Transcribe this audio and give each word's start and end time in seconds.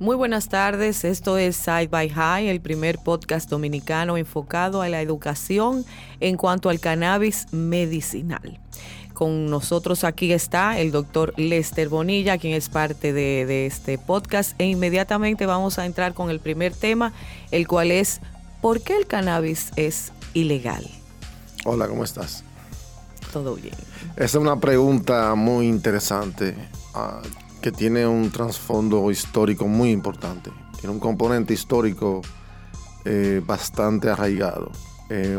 Muy 0.00 0.16
buenas 0.16 0.48
tardes, 0.48 1.04
esto 1.04 1.36
es 1.36 1.56
Side 1.56 1.88
by 1.88 2.08
High, 2.08 2.48
el 2.48 2.62
primer 2.62 2.98
podcast 3.00 3.50
dominicano 3.50 4.16
enfocado 4.16 4.80
a 4.80 4.88
la 4.88 5.02
educación 5.02 5.84
en 6.20 6.38
cuanto 6.38 6.70
al 6.70 6.80
cannabis 6.80 7.46
medicinal. 7.52 8.58
Con 9.12 9.50
nosotros 9.50 10.04
aquí 10.04 10.32
está 10.32 10.78
el 10.78 10.90
doctor 10.90 11.34
Lester 11.36 11.90
Bonilla, 11.90 12.38
quien 12.38 12.54
es 12.54 12.70
parte 12.70 13.12
de, 13.12 13.44
de, 13.44 13.66
este 13.66 13.98
podcast, 13.98 14.58
e 14.58 14.68
inmediatamente 14.68 15.44
vamos 15.44 15.78
a 15.78 15.84
entrar 15.84 16.14
con 16.14 16.30
el 16.30 16.40
primer 16.40 16.74
tema, 16.74 17.12
el 17.50 17.68
cual 17.68 17.90
es 17.90 18.22
¿por 18.62 18.80
qué 18.80 18.96
el 18.96 19.06
cannabis 19.06 19.70
es 19.76 20.12
ilegal? 20.32 20.88
Hola, 21.66 21.88
¿cómo 21.88 22.04
estás? 22.04 22.42
Todo 23.34 23.54
bien. 23.54 23.74
Esa 24.16 24.24
es 24.24 24.34
una 24.36 24.58
pregunta 24.58 25.34
muy 25.34 25.68
interesante. 25.68 26.56
Uh, 26.94 27.49
que 27.60 27.72
tiene 27.72 28.06
un 28.06 28.30
trasfondo 28.30 29.10
histórico 29.10 29.66
muy 29.66 29.90
importante. 29.90 30.50
Tiene 30.78 30.94
un 30.94 31.00
componente 31.00 31.52
histórico 31.52 32.22
eh, 33.04 33.42
bastante 33.44 34.08
arraigado. 34.08 34.70
Eh, 35.10 35.38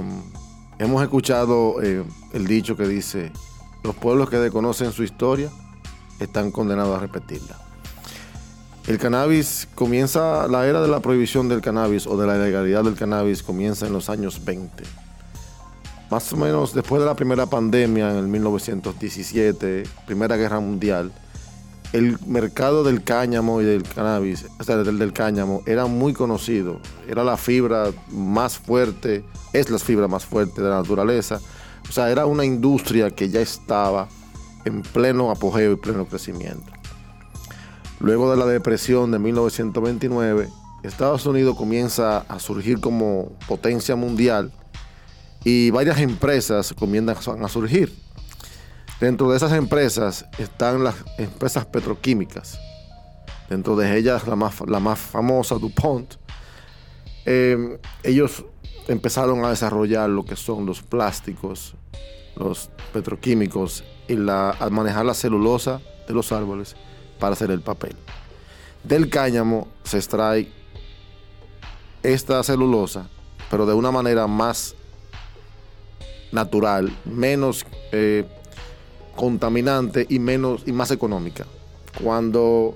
hemos 0.79 1.01
escuchado 1.01 1.81
eh, 1.81 2.03
el 2.33 2.47
dicho 2.47 2.75
que 2.75 2.87
dice, 2.87 3.31
los 3.83 3.95
pueblos 3.95 4.29
que 4.29 4.37
desconocen 4.37 4.91
su 4.91 5.03
historia 5.03 5.49
están 6.19 6.51
condenados 6.51 6.97
a 6.97 6.99
repetirla. 6.99 7.57
El 8.87 8.97
cannabis 8.97 9.67
comienza, 9.75 10.47
la 10.47 10.67
era 10.67 10.81
de 10.81 10.87
la 10.87 10.99
prohibición 10.99 11.47
del 11.49 11.61
cannabis 11.61 12.07
o 12.07 12.17
de 12.17 12.27
la 12.27 12.35
ilegalidad 12.35 12.83
del 12.83 12.95
cannabis 12.95 13.43
comienza 13.43 13.85
en 13.85 13.93
los 13.93 14.09
años 14.09 14.43
20. 14.43 14.83
Más 16.09 16.33
o 16.33 16.37
menos 16.37 16.73
después 16.73 16.99
de 16.99 17.05
la 17.05 17.15
primera 17.15 17.45
pandemia 17.45 18.11
en 18.11 18.17
el 18.17 18.27
1917, 18.27 19.83
Primera 20.05 20.35
Guerra 20.35 20.59
Mundial, 20.59 21.11
el 21.93 22.17
mercado 22.25 22.83
del 22.83 23.03
cáñamo 23.03 23.61
y 23.61 23.65
del 23.65 23.83
cannabis, 23.83 24.45
o 24.59 24.63
sea, 24.63 24.77
del, 24.77 24.97
del 24.97 25.13
cáñamo, 25.13 25.61
era 25.65 25.85
muy 25.87 26.13
conocido. 26.13 26.79
Era 27.07 27.23
la 27.23 27.37
fibra 27.37 27.91
más 28.09 28.57
fuerte, 28.57 29.25
es 29.53 29.69
la 29.69 29.79
fibra 29.79 30.07
más 30.07 30.25
fuerte 30.25 30.61
de 30.61 30.69
la 30.69 30.77
naturaleza. 30.77 31.39
O 31.89 31.91
sea, 31.91 32.09
era 32.09 32.25
una 32.25 32.45
industria 32.45 33.09
que 33.11 33.29
ya 33.29 33.41
estaba 33.41 34.07
en 34.65 34.81
pleno 34.81 35.31
apogeo 35.31 35.73
y 35.73 35.75
pleno 35.75 36.05
crecimiento. 36.05 36.71
Luego 37.99 38.31
de 38.31 38.37
la 38.37 38.45
depresión 38.45 39.11
de 39.11 39.19
1929, 39.19 40.49
Estados 40.83 41.25
Unidos 41.25 41.55
comienza 41.55 42.19
a 42.19 42.39
surgir 42.39 42.79
como 42.79 43.31
potencia 43.47 43.95
mundial 43.95 44.51
y 45.43 45.69
varias 45.71 45.99
empresas 45.99 46.73
comienzan 46.73 47.43
a 47.43 47.47
surgir. 47.49 47.93
Dentro 49.01 49.31
de 49.31 49.37
esas 49.37 49.51
empresas 49.53 50.27
están 50.37 50.83
las 50.83 50.93
empresas 51.17 51.65
petroquímicas. 51.65 52.59
Dentro 53.49 53.75
de 53.75 53.97
ellas 53.97 54.27
la 54.27 54.35
más, 54.35 54.61
la 54.67 54.79
más 54.79 54.99
famosa, 54.99 55.55
DuPont. 55.55 56.13
Eh, 57.25 57.79
ellos 58.03 58.45
empezaron 58.87 59.43
a 59.43 59.49
desarrollar 59.49 60.07
lo 60.07 60.23
que 60.23 60.35
son 60.35 60.67
los 60.67 60.83
plásticos, 60.83 61.73
los 62.35 62.69
petroquímicos 62.93 63.83
y 64.07 64.17
la, 64.17 64.51
a 64.51 64.69
manejar 64.69 65.03
la 65.03 65.15
celulosa 65.15 65.81
de 66.07 66.13
los 66.13 66.31
árboles 66.31 66.75
para 67.19 67.33
hacer 67.33 67.49
el 67.49 67.61
papel. 67.61 67.95
Del 68.83 69.09
cáñamo 69.09 69.67
se 69.83 69.97
extrae 69.97 70.47
esta 72.03 72.43
celulosa, 72.43 73.09
pero 73.49 73.65
de 73.65 73.73
una 73.73 73.89
manera 73.89 74.27
más 74.27 74.75
natural, 76.31 76.95
menos 77.03 77.65
eh, 77.91 78.27
contaminante 79.15 80.05
y, 80.09 80.19
menos, 80.19 80.63
y 80.65 80.71
más 80.71 80.91
económica. 80.91 81.45
Cuando 82.01 82.75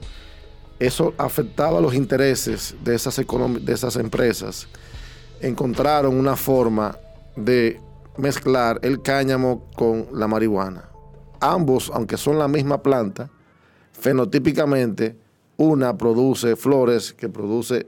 eso 0.79 1.13
afectaba 1.17 1.79
los 1.79 1.93
intereses 1.93 2.75
de 2.83 2.95
esas, 2.95 3.15
de 3.17 3.73
esas 3.73 3.95
empresas, 3.95 4.67
encontraron 5.41 6.15
una 6.15 6.35
forma 6.35 6.97
de 7.35 7.79
mezclar 8.17 8.79
el 8.81 9.01
cáñamo 9.01 9.65
con 9.75 10.07
la 10.13 10.27
marihuana. 10.27 10.89
Ambos, 11.39 11.91
aunque 11.93 12.17
son 12.17 12.39
la 12.39 12.47
misma 12.47 12.81
planta, 12.81 13.29
fenotípicamente 13.93 15.17
una 15.57 15.97
produce 15.97 16.55
flores 16.55 17.13
que 17.13 17.29
produce 17.29 17.87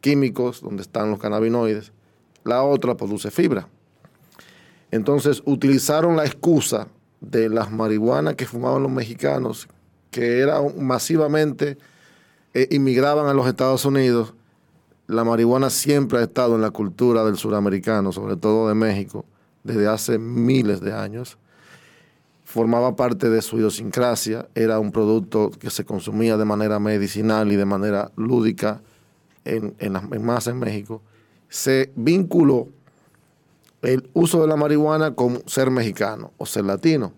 químicos 0.00 0.60
donde 0.60 0.82
están 0.82 1.10
los 1.10 1.18
cannabinoides, 1.18 1.92
la 2.44 2.62
otra 2.62 2.96
produce 2.96 3.30
fibra. 3.30 3.68
Entonces 4.90 5.42
utilizaron 5.44 6.16
la 6.16 6.24
excusa 6.24 6.88
de 7.30 7.48
las 7.48 7.70
marihuanas 7.70 8.34
que 8.34 8.46
fumaban 8.46 8.82
los 8.82 8.92
mexicanos, 8.92 9.68
que 10.10 10.40
eran 10.40 10.84
masivamente 10.84 11.78
eh, 12.54 12.68
inmigraban 12.70 13.26
a 13.26 13.34
los 13.34 13.48
Estados 13.48 13.84
Unidos, 13.84 14.34
la 15.06 15.24
marihuana 15.24 15.70
siempre 15.70 16.18
ha 16.18 16.22
estado 16.22 16.54
en 16.54 16.62
la 16.62 16.70
cultura 16.70 17.24
del 17.24 17.36
suramericano, 17.36 18.12
sobre 18.12 18.36
todo 18.36 18.68
de 18.68 18.74
México, 18.74 19.24
desde 19.64 19.88
hace 19.88 20.18
miles 20.18 20.80
de 20.80 20.92
años. 20.92 21.36
Formaba 22.44 22.94
parte 22.94 23.28
de 23.28 23.42
su 23.42 23.56
idiosincrasia, 23.56 24.48
era 24.54 24.78
un 24.78 24.92
producto 24.92 25.50
que 25.50 25.70
se 25.70 25.84
consumía 25.84 26.36
de 26.36 26.44
manera 26.44 26.78
medicinal 26.78 27.50
y 27.50 27.56
de 27.56 27.64
manera 27.64 28.12
lúdica 28.16 28.80
en, 29.44 29.74
en, 29.78 29.96
en 29.96 30.24
más 30.24 30.46
en 30.46 30.58
México. 30.58 31.02
Se 31.48 31.92
vinculó 31.96 32.68
el 33.84 34.08
uso 34.14 34.40
de 34.40 34.48
la 34.48 34.56
marihuana 34.56 35.14
con 35.14 35.42
ser 35.46 35.70
mexicano 35.70 36.32
o 36.38 36.46
ser 36.46 36.64
latino. 36.64 37.12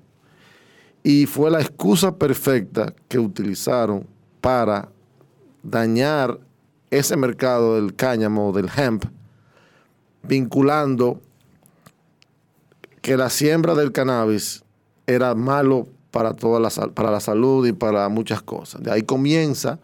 Y 1.02 1.26
fue 1.26 1.50
la 1.50 1.60
excusa 1.60 2.16
perfecta 2.16 2.92
que 3.08 3.18
utilizaron 3.18 4.06
para 4.40 4.88
dañar 5.62 6.40
ese 6.90 7.16
mercado 7.16 7.76
del 7.76 7.94
cáñamo, 7.94 8.52
del 8.52 8.68
hemp, 8.76 9.04
vinculando 10.22 11.20
que 13.02 13.16
la 13.16 13.30
siembra 13.30 13.74
del 13.74 13.92
cannabis 13.92 14.64
era 15.06 15.34
malo 15.34 15.86
para, 16.10 16.34
toda 16.34 16.58
la, 16.58 16.70
para 16.92 17.10
la 17.10 17.20
salud 17.20 17.66
y 17.66 17.72
para 17.72 18.08
muchas 18.08 18.42
cosas. 18.42 18.82
De 18.82 18.90
ahí 18.90 19.02
comienza 19.02 19.78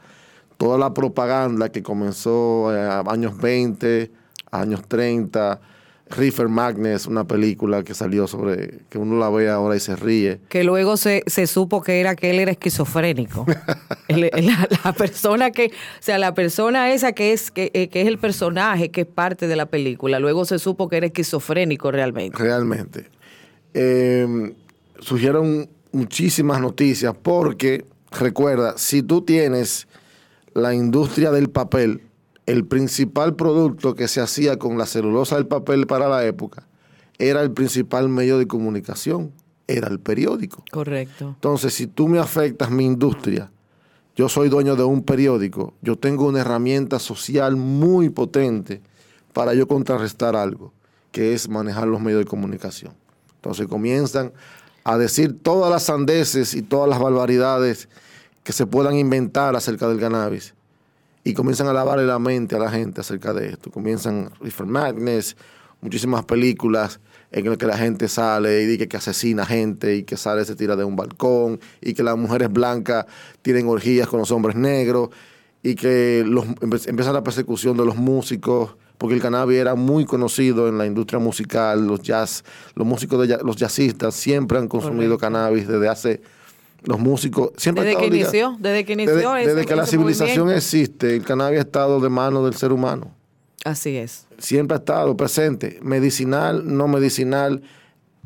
toda 0.57 0.79
la 0.79 0.93
propaganda 0.93 1.71
que 1.71 1.83
comenzó 1.83 2.71
a 2.71 3.01
años 3.01 3.37
20, 3.37 4.11
años 4.51 4.83
30, 4.89 5.61
Reefer 6.17 6.49
Magnus, 6.49 7.07
una 7.07 7.25
película 7.25 7.83
que 7.83 7.95
salió 7.95 8.27
sobre, 8.27 8.81
que 8.89 8.99
uno 8.99 9.19
la 9.19 9.31
ve 9.31 9.49
ahora 9.49 9.77
y 9.77 9.81
se 9.81 9.97
ríe. 9.97 10.41
Que 10.49 10.65
luego 10.65 10.97
se, 10.97 11.23
supo 11.47 11.83
que 11.83 12.01
era 12.01 12.15
que 12.15 12.31
él 12.31 12.39
era 12.39 12.53
esquizofrénico. 12.53 13.47
la, 14.09 14.93
persona 14.93 15.51
que, 15.51 15.67
o 15.67 15.71
sea, 16.01 16.19
la 16.19 16.35
persona 16.35 16.93
esa 16.93 17.13
que 17.13 17.33
es, 17.33 17.51
que, 17.51 17.71
eh, 17.75 17.89
que, 17.89 18.03
es 18.03 18.09
el 18.09 18.19
personaje, 18.19 18.91
que 18.91 19.03
es 19.03 19.07
parte 19.07 19.47
de 19.47 19.57
la 19.57 19.67
película, 19.67 20.19
luego 20.19 20.45
se 20.45 20.59
supo 20.59 20.89
que 20.89 20.99
era 20.99 21.07
esquizofrénico 21.07 21.91
realmente. 21.91 22.39
Realmente. 22.39 23.07
Eh, 23.75 24.55
surgieron 25.01 25.69
muchísimas 25.93 26.61
noticias 26.61 27.15
porque, 27.23 27.85
recuerda, 28.11 28.77
si 28.77 29.03
tú 29.03 29.23
tienes 29.23 29.89
la 30.55 30.75
industria 30.75 31.31
del 31.31 31.51
papel, 31.51 32.03
el 32.47 32.67
principal 32.67 33.37
producto 33.37 33.95
que 33.95 34.09
se 34.09 34.21
hacía 34.21 34.59
con 34.59 34.77
la 34.79 34.87
celulosa 34.87 35.37
del 35.37 35.47
papel 35.47 35.87
para 35.87 36.09
la 36.09 36.25
época 36.25 36.67
era 37.19 37.41
el 37.43 37.53
principal 37.53 38.09
medio 38.09 38.39
de 38.39 38.49
comunicación, 38.49 39.33
era 39.69 39.89
el 39.89 40.01
periódico. 40.01 40.65
Correcto. 40.71 41.29
Entonces, 41.35 41.75
si 41.75 41.87
tú 41.87 42.09
me 42.09 42.19
afectas 42.19 42.71
mi 42.71 42.85
industria, 42.85 43.51
yo 44.17 44.29
soy 44.29 44.49
dueño 44.49 44.75
de 44.77 44.85
un 44.85 45.03
periódico, 45.03 45.75
yo 45.83 45.97
tengo 45.97 46.27
una 46.27 46.41
herramienta 46.41 46.99
social 46.99 47.57
muy 47.57 48.09
potente 48.11 48.83
para 49.33 49.55
yo 49.55 49.69
contrarrestar 49.69 50.35
algo, 50.35 50.73
que 51.13 51.33
es 51.33 51.49
manejar 51.49 51.87
los 51.87 52.01
medios 52.01 52.21
de 52.21 52.27
comunicación. 52.27 52.93
Entonces 53.37 53.69
comienzan 53.69 54.33
a 54.85 54.99
decir 54.99 55.39
todas 55.41 55.71
las 55.71 55.85
sandeces 55.85 56.55
y 56.55 56.63
todas 56.63 56.89
las 56.89 56.99
barbaridades 56.99 57.89
que 58.43 58.53
se 58.53 58.67
puedan 58.67 58.97
inventar 58.97 59.55
acerca 59.55 59.87
del 59.89 60.01
cannabis 60.01 60.55
y 61.25 61.35
comienzan 61.35 61.69
a 61.69 61.73
lavarle 61.73 62.07
la 62.07 62.19
mente 62.19 62.57
a 62.57 62.59
la 62.59 62.71
gente 62.71 63.01
acerca 63.01 63.33
de 63.33 63.51
esto. 63.51 63.71
Comienzan 63.71 64.31
Reefer 64.41 64.67
Madness, 64.67 65.37
muchísimas 65.81 66.25
películas 66.25 67.01
en 67.31 67.49
las 67.49 67.57
que 67.57 67.67
la 67.67 67.79
gente 67.79 68.09
sale 68.09 68.63
y 68.63 68.67
dice 68.67 68.89
que 68.89 68.97
asesina 68.97 69.47
gente 69.47 69.97
y 69.97 70.03
que 70.03 70.17
sale 70.17 70.45
se 70.45 70.55
tira 70.55 70.77
de 70.77 70.85
un 70.85 70.97
balcón 70.97 71.61
y 71.81 71.95
que 71.95 72.03
las 72.03 72.17
mujeres 72.17 72.53
blancas 72.53 73.07
tienen 73.41 73.69
orgías 73.69 74.09
con 74.09 74.21
los 74.21 74.31
hombres 74.31 74.57
negros 74.57 75.11
y 75.63 75.75
que 75.75 76.25
los, 76.27 76.47
empieza 76.87 77.13
la 77.13 77.23
persecución 77.23 77.77
de 77.77 77.85
los 77.85 77.97
músicos 77.97 78.77
porque 78.99 79.15
el 79.15 79.21
cannabis 79.21 79.59
era 79.59 79.75
muy 79.75 80.05
conocido 80.05 80.69
en 80.69 80.79
la 80.79 80.87
industria 80.87 81.19
musical, 81.19 81.87
los 81.87 82.03
jazz, 82.03 82.45
los 82.77 82.87
músicos 82.87 83.27
de 83.27 83.39
los 83.39 83.57
jazzistas 83.57 84.15
siempre 84.15 84.59
han 84.59 84.69
consumido 84.69 85.19
cannabis 85.19 85.67
desde 85.67 85.89
hace 85.89 86.21
los 86.85 86.99
músicos 86.99 87.51
siempre 87.57 87.85
desde 87.85 87.99
que 87.99 88.07
inició 88.07 88.57
desde 88.59 88.85
que 88.85 88.93
inició 88.95 89.33
desde, 89.35 89.65
que 89.65 89.77
la 89.77 89.87
civilización 89.87 90.51
existe 90.51 91.17
el 91.17 91.25
cannabis 91.25 91.59
ha 91.59 91.63
estado 91.63 92.01
de 92.01 92.09
mano 92.09 92.45
del 92.45 92.55
ser 92.55 92.73
humano. 92.73 93.15
Así 93.65 93.97
es. 93.97 94.27
Siempre 94.39 94.75
ha 94.75 94.79
estado 94.79 95.17
presente. 95.17 95.79
Medicinal 95.83 96.77
no 96.77 96.89
medicinal 96.89 97.63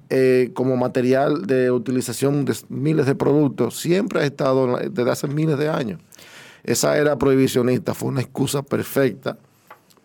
eh, 0.08 0.50
como 0.54 0.76
material 0.76 1.46
de 1.46 1.70
utilización 1.70 2.46
de 2.46 2.56
miles 2.70 3.04
de 3.04 3.14
productos 3.14 3.78
siempre 3.78 4.20
ha 4.20 4.24
estado 4.24 4.78
desde 4.78 5.10
hace 5.10 5.28
miles 5.28 5.58
de 5.58 5.68
años. 5.68 6.00
Esa 6.64 6.96
era 6.96 7.16
prohibicionista 7.16 7.92
fue 7.92 8.08
una 8.08 8.22
excusa 8.22 8.62
perfecta 8.62 9.36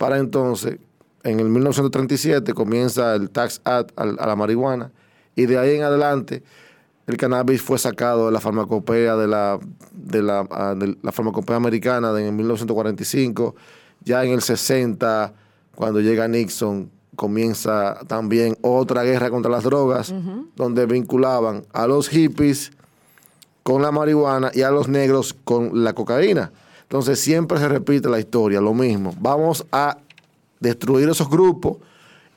para 0.02 0.18
entonces, 0.18 0.80
en 1.22 1.40
el 1.40 1.48
1937 1.50 2.56
comienza 2.56 3.14
el 3.14 3.30
Tax 3.30 3.62
Act 3.64 3.92
a 3.96 4.06
la 4.06 4.36
marihuana 4.36 4.92
y 5.36 5.46
de 5.46 5.60
ahí 5.60 5.76
en 5.76 5.84
adelante 5.84 6.42
el 7.08 7.18
cannabis 7.18 7.62
fue 7.62 7.78
sacado 7.78 8.28
de 8.28 8.32
la 8.32 8.40
farmacopea 8.40 9.16
de 9.16 9.28
la, 9.28 9.60
de 9.92 10.22
la, 10.22 10.48
ah, 10.52 10.76
de 10.78 10.98
la 11.02 11.12
farmacopea 11.12 11.56
americana 11.56 12.18
en 12.20 12.36
1945, 12.36 13.56
ya 14.04 14.24
en 14.24 14.32
el 14.32 14.42
60, 14.42 15.34
cuando 15.76 16.00
llega 16.00 16.28
Nixon, 16.28 16.90
comienza 17.16 18.00
también 18.08 18.58
otra 18.62 19.04
guerra 19.04 19.30
contra 19.30 19.52
las 19.52 19.64
drogas, 19.64 20.14
donde 20.56 20.86
vinculaban 20.86 21.64
a 21.74 21.86
los 21.86 22.10
hippies 22.10 22.72
con 23.64 23.82
la 23.82 23.92
marihuana 23.92 24.52
y 24.54 24.62
a 24.62 24.72
los 24.72 24.88
negros 24.88 25.36
con 25.44 25.84
la 25.84 25.94
cocaína. 25.94 26.52
Entonces 26.84 27.20
siempre 27.20 27.58
se 27.58 27.68
repite 27.70 28.10
la 28.10 28.20
historia, 28.20 28.60
lo 28.60 28.74
mismo. 28.74 29.14
Vamos 29.20 29.66
a 29.72 29.98
destruir 30.60 31.10
esos 31.10 31.30
grupos 31.30 31.78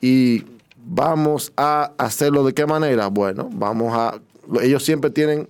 y 0.01 0.45
vamos 0.85 1.51
a 1.57 1.91
hacerlo 1.97 2.43
de 2.43 2.53
qué 2.53 2.65
manera. 2.65 3.07
Bueno, 3.07 3.49
vamos 3.51 3.93
a... 3.93 4.19
Ellos 4.61 4.83
siempre 4.83 5.09
tienen 5.09 5.47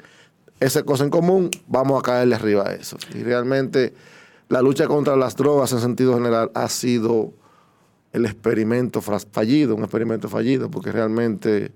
esa 0.59 0.83
cosa 0.83 1.03
en 1.03 1.09
común, 1.09 1.49
vamos 1.67 1.99
a 1.99 2.01
caerle 2.01 2.35
arriba 2.35 2.69
a 2.69 2.73
eso. 2.73 2.97
Y 3.13 3.23
realmente 3.23 3.93
la 4.47 4.61
lucha 4.61 4.87
contra 4.87 5.15
las 5.15 5.35
drogas 5.35 5.71
en 5.73 5.79
sentido 5.79 6.13
general 6.13 6.51
ha 6.53 6.69
sido 6.69 7.33
el 8.13 8.25
experimento 8.25 9.01
fallido, 9.01 9.75
un 9.75 9.83
experimento 9.83 10.29
fallido, 10.29 10.71
porque 10.71 10.91
realmente 10.91 11.71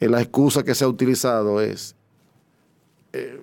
la 0.00 0.20
excusa 0.20 0.64
que 0.64 0.74
se 0.74 0.84
ha 0.84 0.88
utilizado 0.88 1.60
es 1.60 1.94
eh, 3.12 3.42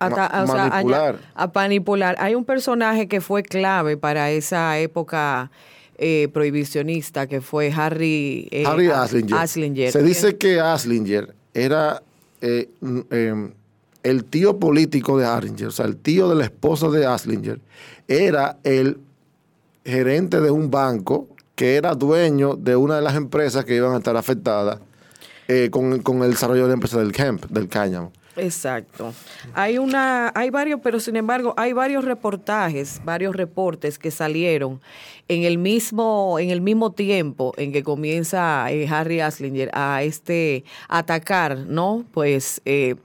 manipular. 0.00 1.18
a, 1.34 1.46
manipular. 1.54 2.16
Hay 2.18 2.34
un 2.34 2.44
personaje 2.44 3.06
que 3.06 3.20
fue 3.20 3.42
clave 3.42 3.96
para 3.96 4.30
esa 4.30 4.78
época 4.78 5.50
eh, 5.96 6.28
prohibicionista, 6.32 7.28
que 7.28 7.40
fue 7.40 7.72
Harry, 7.74 8.48
eh, 8.50 8.64
Harry 8.66 8.88
Aslinger. 8.88 9.92
Se 9.92 10.02
dice 10.02 10.36
que 10.36 10.60
Aslinger 10.60 11.34
era 11.54 12.02
em, 12.40 13.52
el 14.02 14.24
tío 14.24 14.58
político 14.58 15.16
de 15.18 15.24
Aslinger, 15.24 15.68
o 15.68 15.70
sea, 15.70 15.86
el 15.86 15.96
tío 15.96 16.28
de 16.28 16.34
la 16.34 16.44
esposa 16.44 16.88
de 16.88 17.06
Aslinger, 17.06 17.60
era 18.06 18.58
el 18.64 18.98
gerente 19.84 20.40
de 20.40 20.50
un 20.50 20.70
banco 20.70 21.28
que 21.54 21.76
era 21.76 21.94
dueño 21.94 22.56
de 22.56 22.76
una 22.76 22.96
de 22.96 23.02
las 23.02 23.14
empresas 23.14 23.64
que 23.64 23.76
iban 23.76 23.94
a 23.94 23.98
estar 23.98 24.16
afectadas 24.16 24.80
con, 25.70 26.00
con, 26.00 26.22
el 26.22 26.32
desarrollo 26.32 26.62
de 26.62 26.68
la 26.68 26.74
empresa 26.74 26.98
del 26.98 27.12
camp, 27.12 27.44
del 27.46 27.68
cáñamo. 27.68 28.12
Exacto. 28.36 29.14
Hay 29.54 29.78
una, 29.78 30.32
hay 30.34 30.50
varios, 30.50 30.80
pero 30.82 31.00
sin 31.00 31.16
embargo, 31.16 31.54
hay 31.56 31.72
varios 31.72 32.04
reportajes, 32.04 33.00
varios 33.04 33.34
reportes 33.34 33.98
que 33.98 34.10
salieron 34.10 34.80
en 35.28 35.44
el 35.44 35.58
mismo, 35.58 36.38
en 36.38 36.50
el 36.50 36.60
mismo 36.60 36.92
tiempo 36.92 37.54
en 37.56 37.72
que 37.72 37.82
comienza 37.82 38.66
eh, 38.70 38.86
Harry 38.88 39.20
Aslinger 39.20 39.70
a 39.72 40.02
este 40.02 40.64
atacar, 40.88 41.58
¿no? 41.58 42.04
Pues 42.12 42.60
eh, 42.64 42.96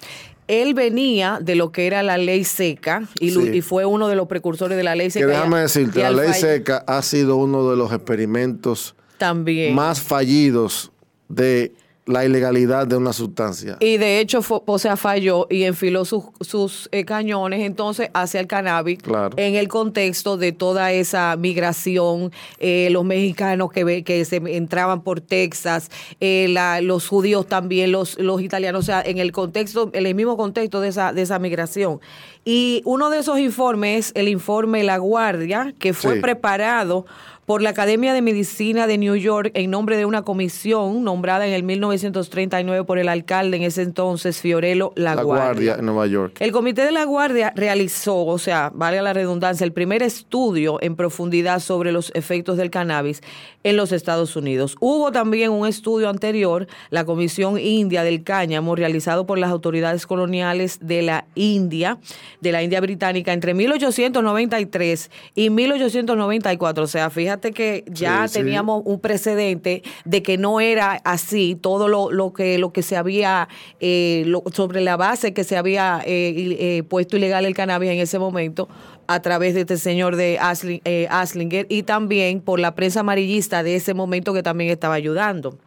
él 0.48 0.74
venía 0.74 1.40
de 1.42 1.56
lo 1.56 1.72
que 1.72 1.86
era 1.86 2.02
la 2.02 2.18
ley 2.18 2.44
seca 2.44 3.04
y, 3.20 3.62
fue 3.62 3.86
uno 3.86 4.08
de 4.08 4.16
los 4.16 4.28
precursores 4.28 4.78
de 4.78 4.84
la 4.84 4.96
ley 4.96 5.12
seca. 5.12 5.28
Que 5.28 5.32
déjame 5.32 5.60
decirte, 5.60 6.02
la 6.02 6.12
ley 6.12 6.34
seca 6.34 6.84
ha 6.88 7.02
sido 7.04 7.36
uno 7.36 7.70
de 7.70 7.78
los 7.78 7.94
experimentos 7.94 8.96
también 9.20 9.76
más 9.76 10.02
fallidos 10.02 10.92
de 11.28 11.74
la 12.10 12.26
ilegalidad 12.26 12.88
de 12.88 12.98
una 12.98 13.14
sustancia. 13.14 13.78
Y 13.80 13.98
de 13.98 14.20
hecho, 14.20 14.42
o 14.66 14.80
sea, 14.80 14.98
falló 14.98 15.46
y 15.50 15.64
enfiló 15.64 16.06
sus, 16.06 16.24
sus 16.42 16.90
eh, 16.92 17.06
cañones 17.06 17.62
entonces 17.62 18.10
hacia 18.14 18.40
el 18.40 18.48
cannabis 18.48 18.98
en 19.38 19.56
el 19.56 19.68
contexto 19.68 20.36
de 20.36 20.52
toda 20.52 20.92
esa 20.92 21.36
migración, 21.38 22.32
eh, 22.58 22.90
los 22.92 23.06
mexicanos 23.06 23.72
que, 23.72 24.04
que 24.04 24.26
se 24.26 24.38
entraban 24.38 25.02
por 25.02 25.22
Texas, 25.22 25.92
eh, 26.20 26.48
los 26.82 27.08
judíos 27.08 27.48
también, 27.48 27.92
los, 27.92 28.18
los 28.18 28.42
italianos, 28.42 28.80
o 28.80 28.86
sea, 28.86 29.04
en 29.04 29.20
el 29.20 29.32
contexto, 29.32 29.92
en 29.94 30.08
el 30.08 30.16
mismo 30.16 30.36
contexto 30.36 30.82
de 30.82 30.90
esa, 30.90 31.14
de 31.14 31.22
esa 31.22 31.38
migración. 31.38 32.00
Y 32.44 32.82
uno 32.86 33.12
de 33.12 33.20
esos 33.20 33.38
informes, 33.38 34.12
el 34.16 34.28
informe 34.28 34.84
La 34.84 34.98
Guardia, 34.98 35.76
que 35.78 35.94
fue 35.94 36.16
preparado 36.16 37.06
por 37.50 37.64
la 37.64 37.72
Academia 37.72 38.14
de 38.14 38.22
Medicina 38.22 38.86
de 38.86 39.00
New 39.00 39.16
York 39.16 39.50
en 39.56 39.72
nombre 39.72 39.98
de 39.98 40.06
una 40.06 40.22
comisión 40.22 41.04
nombrada 41.04 41.48
en 41.48 41.54
el 41.54 41.64
1939 41.64 42.84
por 42.84 43.00
el 43.00 43.10
alcalde 43.10 43.58
en 43.58 43.64
ese 43.64 43.82
entonces, 43.82 44.40
Fiorello 44.40 44.92
La, 44.94 45.16
la 45.16 45.24
Guardia. 45.24 45.78
en 45.80 45.86
Nueva 45.88 46.06
York. 46.06 46.38
El 46.42 46.52
Comité 46.52 46.86
de 46.86 46.92
la 46.92 47.06
Guardia 47.06 47.52
realizó, 47.56 48.24
o 48.24 48.38
sea, 48.38 48.72
vale 48.76 49.02
la 49.02 49.14
redundancia, 49.14 49.66
el 49.66 49.74
primer 49.74 50.04
estudio 50.04 50.78
en 50.82 50.96
profundidad 50.96 51.60
sobre 51.60 51.92
los 51.92 52.12
efectos 52.14 52.56
del 52.56 52.70
cannabis 52.70 53.22
en 53.64 53.78
los 53.78 53.94
Estados 53.94 54.36
Unidos. 54.36 54.76
Hubo 54.80 55.12
también 55.12 55.50
un 55.50 55.68
estudio 55.68 56.08
anterior, 56.08 56.68
la 56.92 57.04
Comisión 57.04 57.58
India 57.58 58.04
del 58.04 58.24
Cáñamo, 58.24 58.76
realizado 58.76 59.26
por 59.26 59.40
las 59.40 59.50
autoridades 59.50 60.06
coloniales 60.06 60.78
de 60.84 61.02
la 61.02 61.26
India, 61.34 61.98
de 62.42 62.52
la 62.52 62.62
India 62.62 62.80
Británica, 62.80 63.34
entre 63.34 63.56
1893 63.56 65.10
y 65.34 65.50
1894. 65.50 66.84
O 66.84 66.88
sea, 66.88 67.10
fíjate 67.10 67.39
que 67.40 67.84
ya 67.88 68.28
teníamos 68.28 68.84
un 68.86 69.00
precedente 69.00 69.84
de 70.06 70.24
que 70.24 70.38
no 70.38 70.60
era 70.60 71.00
así. 71.04 71.58
Todo 71.60 71.88
lo, 71.88 72.34
que 72.34 72.58
lo 72.60 72.72
que 72.72 72.84
se 72.84 72.98
había 72.98 73.48
eh, 73.80 74.32
sobre 74.54 74.82
la 74.82 74.98
base 74.98 75.34
que 75.34 75.44
se 75.44 75.58
había 75.58 76.02
eh, 76.06 76.58
eh, 76.60 76.84
puesto 76.84 77.18
ilegal 77.18 77.46
el 77.46 77.56
cannabis 77.56 77.90
en 77.90 78.00
ese 78.00 78.20
momento 78.20 78.68
a 79.08 79.22
través 79.22 79.56
de 79.56 79.62
este 79.62 79.78
señor 79.78 80.16
de 80.16 80.38
Aslinger 80.40 81.66
y 81.70 81.84
también 81.84 82.42
por 82.42 82.60
la 82.60 82.76
prensa 82.76 83.00
amarillista 83.00 83.64
de 83.64 83.76
ese 83.76 83.94
momento 83.94 84.34
que 84.34 84.44
también 84.44 84.70
estaba 84.70 84.94
ayudando. 84.94 85.58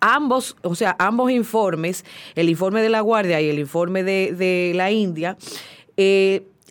Ambos, 0.00 0.56
o 0.62 0.74
sea, 0.74 0.96
ambos 0.98 1.30
informes, 1.30 2.04
el 2.34 2.48
informe 2.48 2.82
de 2.82 2.88
la 2.88 3.00
Guardia 3.00 3.40
y 3.40 3.48
el 3.48 3.58
informe 3.58 4.02
de, 4.02 4.32
de 4.32 4.72
la 4.74 4.90
India, 4.90 5.36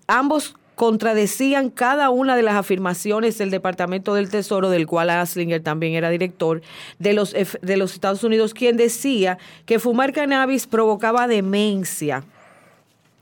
ambos 0.08 0.56
contradecían 0.76 1.70
cada 1.70 2.10
una 2.10 2.36
de 2.36 2.44
las 2.44 2.56
afirmaciones 2.56 3.38
del 3.38 3.52
Departamento 3.52 4.14
del 4.14 4.30
Tesoro, 4.30 4.70
del 4.70 4.88
cual 4.88 5.10
Aslinger 5.10 5.62
también 5.62 5.94
era 5.94 6.10
director, 6.10 6.62
de 7.00 7.14
los, 7.14 7.34
de 7.34 7.78
los 7.78 7.94
Estados 7.94 8.24
Unidos, 8.24 8.54
quien 8.54 8.78
decía 8.78 9.38
que 9.66 9.80
fumar 9.80 10.14
cannabis 10.14 10.68
provocaba 10.68 11.28
demencia 11.28 12.24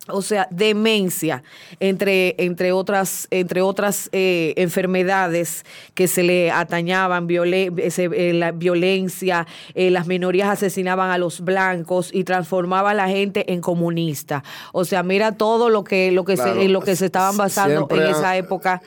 o 0.08 0.22
sea, 0.22 0.48
demencia, 0.50 1.44
entre, 1.80 2.36
entre 2.40 2.72
otras, 2.72 3.28
entre 3.30 3.62
otras 3.62 4.10
eh, 4.12 4.54
enfermedades 4.58 5.64
que 5.94 6.08
se 6.08 6.24
le 6.24 6.50
atañaban, 6.50 7.28
eh, 7.30 8.32
la 8.34 8.52
violencia, 8.52 9.46
eh, 9.76 9.92
las 9.92 10.08
minorías 10.08 10.50
asesinaban 10.50 11.12
a 11.12 11.20
los 11.20 11.42
blancos 11.42 12.10
y 12.14 12.24
transformaba 12.24 12.92
a 12.92 12.94
la 12.96 13.10
gente 13.10 13.54
en 13.54 13.62
comunista. 13.62 14.44
O 14.72 14.86
sea, 14.86 15.04
mira 15.04 15.34
todo 15.34 15.70
lo 15.70 15.84
que, 15.84 16.12
lo 16.12 16.26
que, 16.26 16.36
se, 16.36 16.68
lo 16.68 16.82
que 16.82 16.96
se 16.96 17.06
estaban 17.06 17.38
basando 17.38 17.88
en 17.92 18.02
esa 18.02 18.36
época 18.38 18.82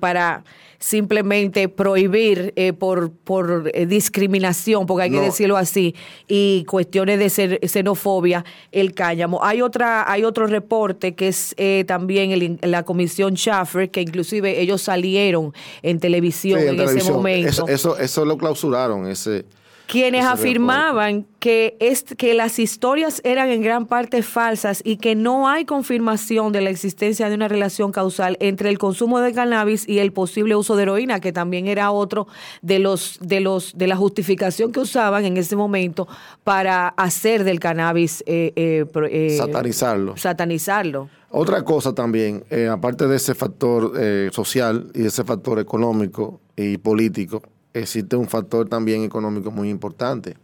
para 0.00 0.42
simplemente 0.82 1.68
prohibir 1.68 2.52
eh, 2.56 2.72
por, 2.72 3.12
por 3.12 3.70
eh, 3.72 3.86
discriminación, 3.86 4.84
porque 4.84 5.04
hay 5.04 5.10
que 5.10 5.20
decirlo 5.20 5.56
así, 5.56 5.94
y 6.26 6.64
cuestiones 6.64 7.20
de 7.20 7.68
xenofobia, 7.68 8.44
el 8.72 8.92
cáñamo. 8.92 9.44
Hay 9.44 9.62
otra, 9.62 10.10
hay 10.10 10.24
otro 10.24 10.48
reporte 10.48 11.14
que 11.14 11.28
es 11.28 11.54
eh, 11.56 11.84
también 11.86 12.58
la 12.62 12.82
comisión 12.82 13.36
Schaffer, 13.36 13.90
que 13.90 14.00
inclusive 14.00 14.60
ellos 14.60 14.82
salieron 14.82 15.54
en 15.82 16.00
televisión 16.00 16.58
en, 16.58 16.80
ese 16.80 17.12
momento. 17.12 17.48
Eso, 17.48 17.68
eso, 17.68 17.96
eso 17.96 18.24
lo 18.24 18.36
clausuraron, 18.36 19.06
ese 19.06 19.44
quienes 19.86 20.24
afirmaban 20.24 21.26
que, 21.38 21.76
que 22.16 22.34
las 22.34 22.58
historias 22.58 23.20
eran 23.24 23.48
en 23.48 23.62
gran 23.62 23.86
parte 23.86 24.22
falsas 24.22 24.80
y 24.84 24.96
que 24.96 25.14
no 25.14 25.48
hay 25.48 25.64
confirmación 25.64 26.52
de 26.52 26.60
la 26.60 26.70
existencia 26.70 27.28
de 27.28 27.34
una 27.34 27.48
relación 27.48 27.92
causal 27.92 28.36
entre 28.40 28.70
el 28.70 28.78
consumo 28.78 29.20
de 29.20 29.32
cannabis 29.32 29.88
y 29.88 29.98
el 29.98 30.12
posible 30.12 30.56
uso 30.56 30.76
de 30.76 30.84
heroína, 30.84 31.20
que 31.20 31.32
también 31.32 31.66
era 31.66 31.90
otro 31.90 32.26
de 32.62 32.78
los 32.78 33.18
de 33.20 33.40
los 33.40 33.76
de 33.76 33.86
la 33.86 33.96
justificación 33.96 34.72
que 34.72 34.80
usaban 34.80 35.24
en 35.24 35.36
ese 35.36 35.56
momento 35.56 36.08
para 36.44 36.88
hacer 36.88 37.44
del 37.44 37.60
cannabis 37.60 38.22
eh, 38.26 38.52
eh, 38.56 38.86
eh, 39.10 39.36
satanizarlo. 39.36 40.16
Satanizarlo. 40.16 41.08
Otra 41.30 41.64
cosa 41.64 41.94
también, 41.94 42.44
aparte 42.70 43.06
de 43.06 43.16
ese 43.16 43.34
factor 43.34 43.92
social 44.32 44.90
y 44.94 45.06
ese 45.06 45.24
factor 45.24 45.58
económico 45.58 46.40
y 46.56 46.76
político, 46.76 47.42
existe 47.74 48.16
un 48.16 48.28
factor 48.28 48.68
también 48.68 49.02
económico 49.02 49.50
muy 49.50 49.68
importante 49.70 50.36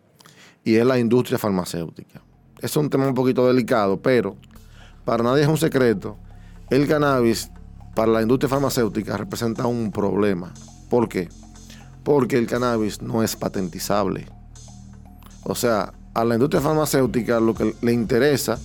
y 0.64 0.76
es 0.76 0.86
la 0.86 0.98
industria 0.98 1.38
farmacéutica. 1.38 2.22
Es 2.60 2.76
un 2.76 2.90
tema 2.90 3.06
un 3.06 3.14
poquito 3.14 3.46
delicado, 3.46 4.00
pero 4.00 4.36
para 5.04 5.22
nadie 5.22 5.42
es 5.42 5.48
un 5.48 5.56
secreto. 5.56 6.16
El 6.70 6.86
cannabis 6.86 7.50
para 7.94 8.12
la 8.12 8.22
industria 8.22 8.48
farmacéutica 8.48 9.16
representa 9.16 9.66
un 9.66 9.90
problema. 9.90 10.52
¿Por 10.90 11.08
qué? 11.08 11.28
Porque 12.04 12.36
el 12.38 12.46
cannabis 12.46 13.00
no 13.00 13.22
es 13.22 13.36
patentizable. 13.36 14.26
O 15.44 15.54
sea, 15.54 15.92
a 16.14 16.24
la 16.24 16.34
industria 16.34 16.60
farmacéutica 16.60 17.40
lo 17.40 17.54
que 17.54 17.74
le 17.80 17.92
interesa 17.92 18.58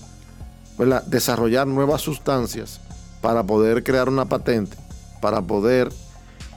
es 0.79 1.10
desarrollar 1.10 1.67
nuevas 1.67 2.01
sustancias 2.01 2.82
para 3.22 3.43
poder 3.43 3.84
crear 3.84 4.10
una 4.10 4.25
patente, 4.25 4.75
para 5.22 5.41
poder 5.41 5.89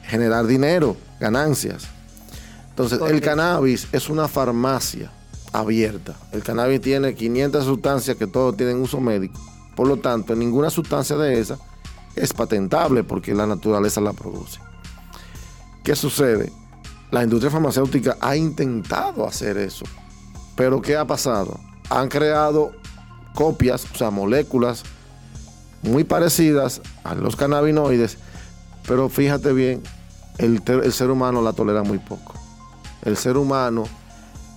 generar 0.02 0.46
dinero, 0.46 0.96
ganancias. 1.20 1.88
Entonces, 2.76 3.00
el 3.08 3.22
cannabis 3.22 3.88
es 3.92 4.10
una 4.10 4.28
farmacia 4.28 5.10
abierta. 5.50 6.14
El 6.32 6.42
cannabis 6.42 6.82
tiene 6.82 7.14
500 7.14 7.64
sustancias 7.64 8.18
que 8.18 8.26
todos 8.26 8.54
tienen 8.54 8.82
uso 8.82 9.00
médico. 9.00 9.40
Por 9.74 9.88
lo 9.88 9.96
tanto, 9.96 10.36
ninguna 10.36 10.68
sustancia 10.68 11.16
de 11.16 11.40
esa 11.40 11.58
es 12.14 12.34
patentable 12.34 13.02
porque 13.02 13.34
la 13.34 13.46
naturaleza 13.46 14.02
la 14.02 14.12
produce. 14.12 14.60
¿Qué 15.82 15.96
sucede? 15.96 16.52
La 17.10 17.24
industria 17.24 17.50
farmacéutica 17.50 18.18
ha 18.20 18.36
intentado 18.36 19.26
hacer 19.26 19.56
eso. 19.56 19.86
Pero 20.54 20.82
¿qué 20.82 20.96
ha 20.96 21.06
pasado? 21.06 21.58
Han 21.88 22.10
creado 22.10 22.72
copias, 23.34 23.86
o 23.90 23.96
sea, 23.96 24.10
moléculas 24.10 24.82
muy 25.80 26.04
parecidas 26.04 26.82
a 27.04 27.14
los 27.14 27.36
cannabinoides, 27.36 28.18
pero 28.86 29.08
fíjate 29.08 29.54
bien, 29.54 29.82
el, 30.38 30.62
ser 30.92 31.10
humano 31.10 31.40
la 31.40 31.52
tolera 31.52 31.82
muy 31.82 31.98
poco. 31.98 32.35
El 33.06 33.16
ser 33.16 33.36
humano 33.36 33.84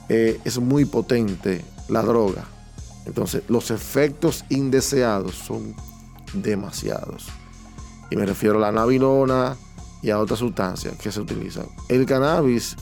eh, 0.10 0.42
es 0.44 0.58
muy 0.58 0.86
potente, 0.86 1.64
la 1.88 2.02
droga. 2.02 2.46
Entonces, 3.06 3.44
los 3.48 3.70
efectos 3.70 4.44
indeseados 4.50 5.36
son 5.36 5.76
demasiados. 6.34 7.28
Y 8.10 8.16
me 8.16 8.26
refiero 8.26 8.58
a 8.58 8.62
la 8.62 8.72
navilona 8.72 9.56
y 10.02 10.10
a 10.10 10.18
otras 10.18 10.40
sustancias 10.40 10.98
que 10.98 11.12
se 11.12 11.22
utilizan. 11.22 11.68
El 11.90 12.08
cannabis 12.08 12.76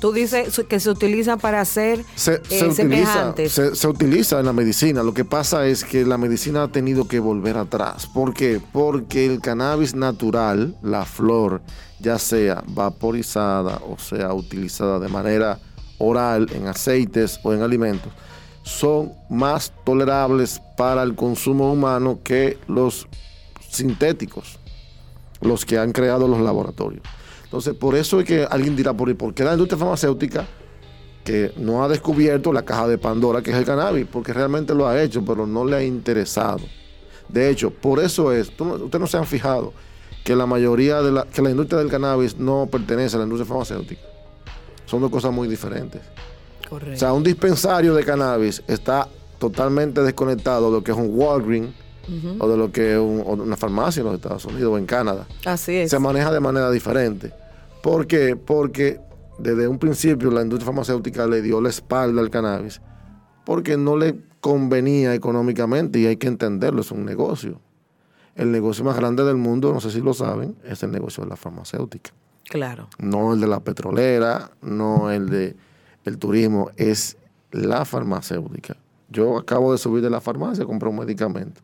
Tú 0.00 0.12
dices 0.12 0.60
que 0.68 0.80
se 0.80 0.90
utiliza 0.90 1.38
para 1.38 1.62
hacer 1.62 2.04
se, 2.14 2.42
eh, 2.50 2.64
utiliza, 2.68 3.34
se, 3.48 3.88
utiliza 3.88 4.38
en 4.38 4.46
la 4.46 4.52
medicina. 4.52 5.02
Lo 5.02 5.14
que 5.14 5.24
pasa 5.24 5.66
es 5.66 5.84
que 5.84 6.04
la 6.04 6.18
medicina 6.18 6.64
ha 6.64 6.68
tenido 6.68 7.08
que 7.08 7.20
volver 7.20 7.56
atrás. 7.56 8.06
¿Por 8.06 8.34
qué? 8.34 8.60
Porque 8.72 9.24
el 9.24 9.40
cannabis 9.40 9.94
natural, 9.94 10.76
la 10.82 11.06
flor, 11.06 11.62
ya 12.00 12.18
sea 12.18 12.62
vaporizada 12.66 13.80
o 13.88 13.98
sea 13.98 14.34
utilizada 14.34 14.98
de 14.98 15.08
manera 15.08 15.58
oral 15.98 16.48
en 16.52 16.66
aceites 16.66 17.40
o 17.42 17.54
en 17.54 17.62
alimentos, 17.62 18.12
son 18.62 19.12
más 19.30 19.72
tolerables 19.84 20.60
para 20.76 21.02
el 21.02 21.14
consumo 21.14 21.72
humano 21.72 22.18
que 22.22 22.58
los 22.68 23.08
sintéticos, 23.70 24.58
los 25.40 25.64
que 25.64 25.78
han 25.78 25.92
creado 25.92 26.28
los 26.28 26.40
laboratorios. 26.40 27.02
Entonces, 27.56 27.72
por 27.72 27.94
eso 27.94 28.20
es 28.20 28.26
que 28.26 28.44
alguien 28.44 28.76
dirá, 28.76 28.92
¿por 28.92 29.32
qué 29.32 29.42
la 29.42 29.54
industria 29.54 29.78
farmacéutica 29.78 30.46
que 31.24 31.52
no 31.56 31.82
ha 31.82 31.88
descubierto 31.88 32.52
la 32.52 32.66
caja 32.66 32.86
de 32.86 32.98
Pandora, 32.98 33.40
que 33.40 33.50
es 33.50 33.56
el 33.56 33.64
cannabis? 33.64 34.06
Porque 34.12 34.34
realmente 34.34 34.74
lo 34.74 34.86
ha 34.86 35.02
hecho, 35.02 35.24
pero 35.24 35.46
no 35.46 35.64
le 35.64 35.76
ha 35.76 35.82
interesado. 35.82 36.60
De 37.30 37.48
hecho, 37.48 37.70
por 37.70 37.98
eso 37.98 38.30
es, 38.30 38.48
ustedes 38.48 39.00
no 39.00 39.06
se 39.06 39.16
han 39.16 39.24
fijado 39.24 39.72
que 40.22 40.36
la 40.36 40.44
mayoría 40.44 41.00
de 41.00 41.12
la, 41.12 41.24
que 41.24 41.40
la 41.40 41.48
industria 41.48 41.78
del 41.78 41.88
cannabis 41.88 42.36
no 42.36 42.68
pertenece 42.70 43.16
a 43.16 43.20
la 43.20 43.24
industria 43.24 43.48
farmacéutica. 43.48 44.02
Son 44.84 45.00
dos 45.00 45.10
cosas 45.10 45.32
muy 45.32 45.48
diferentes. 45.48 46.02
Correcto. 46.68 46.94
O 46.94 46.98
sea, 46.98 47.14
un 47.14 47.22
dispensario 47.22 47.94
de 47.94 48.04
cannabis 48.04 48.62
está 48.68 49.08
totalmente 49.38 50.02
desconectado 50.02 50.66
de 50.66 50.72
lo 50.72 50.84
que 50.84 50.92
es 50.92 50.98
un 50.98 51.08
Walgreens 51.10 51.74
o 52.38 52.48
de 52.48 52.56
lo 52.58 52.70
que 52.70 52.92
es 52.92 52.98
una 52.98 53.56
farmacia 53.56 54.00
en 54.00 54.06
los 54.08 54.16
Estados 54.16 54.44
Unidos 54.44 54.74
o 54.74 54.76
en 54.76 54.84
Canadá. 54.84 55.26
Así 55.46 55.74
es. 55.74 55.90
Se 55.90 55.98
maneja 55.98 56.30
de 56.30 56.40
manera 56.40 56.70
diferente. 56.70 57.32
¿Por 57.86 58.08
qué? 58.08 58.34
Porque 58.34 59.00
desde 59.38 59.68
un 59.68 59.78
principio 59.78 60.32
la 60.32 60.42
industria 60.42 60.66
farmacéutica 60.66 61.24
le 61.28 61.40
dio 61.40 61.60
la 61.60 61.68
espalda 61.68 62.20
al 62.20 62.30
cannabis 62.30 62.80
porque 63.44 63.76
no 63.76 63.96
le 63.96 64.24
convenía 64.40 65.14
económicamente 65.14 66.00
y 66.00 66.06
hay 66.06 66.16
que 66.16 66.26
entenderlo, 66.26 66.80
es 66.80 66.90
un 66.90 67.04
negocio. 67.04 67.60
El 68.34 68.50
negocio 68.50 68.84
más 68.84 68.96
grande 68.96 69.22
del 69.22 69.36
mundo, 69.36 69.72
no 69.72 69.80
sé 69.80 69.92
si 69.92 70.00
lo 70.00 70.14
saben, 70.14 70.56
es 70.64 70.82
el 70.82 70.90
negocio 70.90 71.22
de 71.22 71.30
la 71.30 71.36
farmacéutica. 71.36 72.10
Claro. 72.48 72.88
No 72.98 73.34
el 73.34 73.40
de 73.40 73.46
la 73.46 73.60
petrolera, 73.60 74.50
no 74.62 75.12
el 75.12 75.30
de 75.30 75.54
el 76.04 76.18
turismo, 76.18 76.72
es 76.74 77.16
la 77.52 77.84
farmacéutica. 77.84 78.76
Yo 79.10 79.38
acabo 79.38 79.70
de 79.70 79.78
subir 79.78 80.02
de 80.02 80.10
la 80.10 80.20
farmacia, 80.20 80.64
compré 80.64 80.88
un 80.88 80.98
medicamento. 80.98 81.60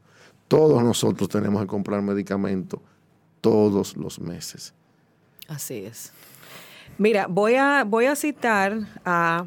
Todos 0.47 0.85
nosotros 0.85 1.29
tenemos 1.29 1.63
que 1.63 1.67
comprar 1.67 2.01
medicamentos 2.01 2.79
todos 3.41 3.97
los 3.97 4.21
meses. 4.21 4.73
Así 5.49 5.85
es. 5.85 6.13
Mira, 6.99 7.27
voy 7.29 7.55
a, 7.55 7.85
voy 7.85 8.07
a 8.07 8.17
citar 8.17 8.79
a 9.05 9.47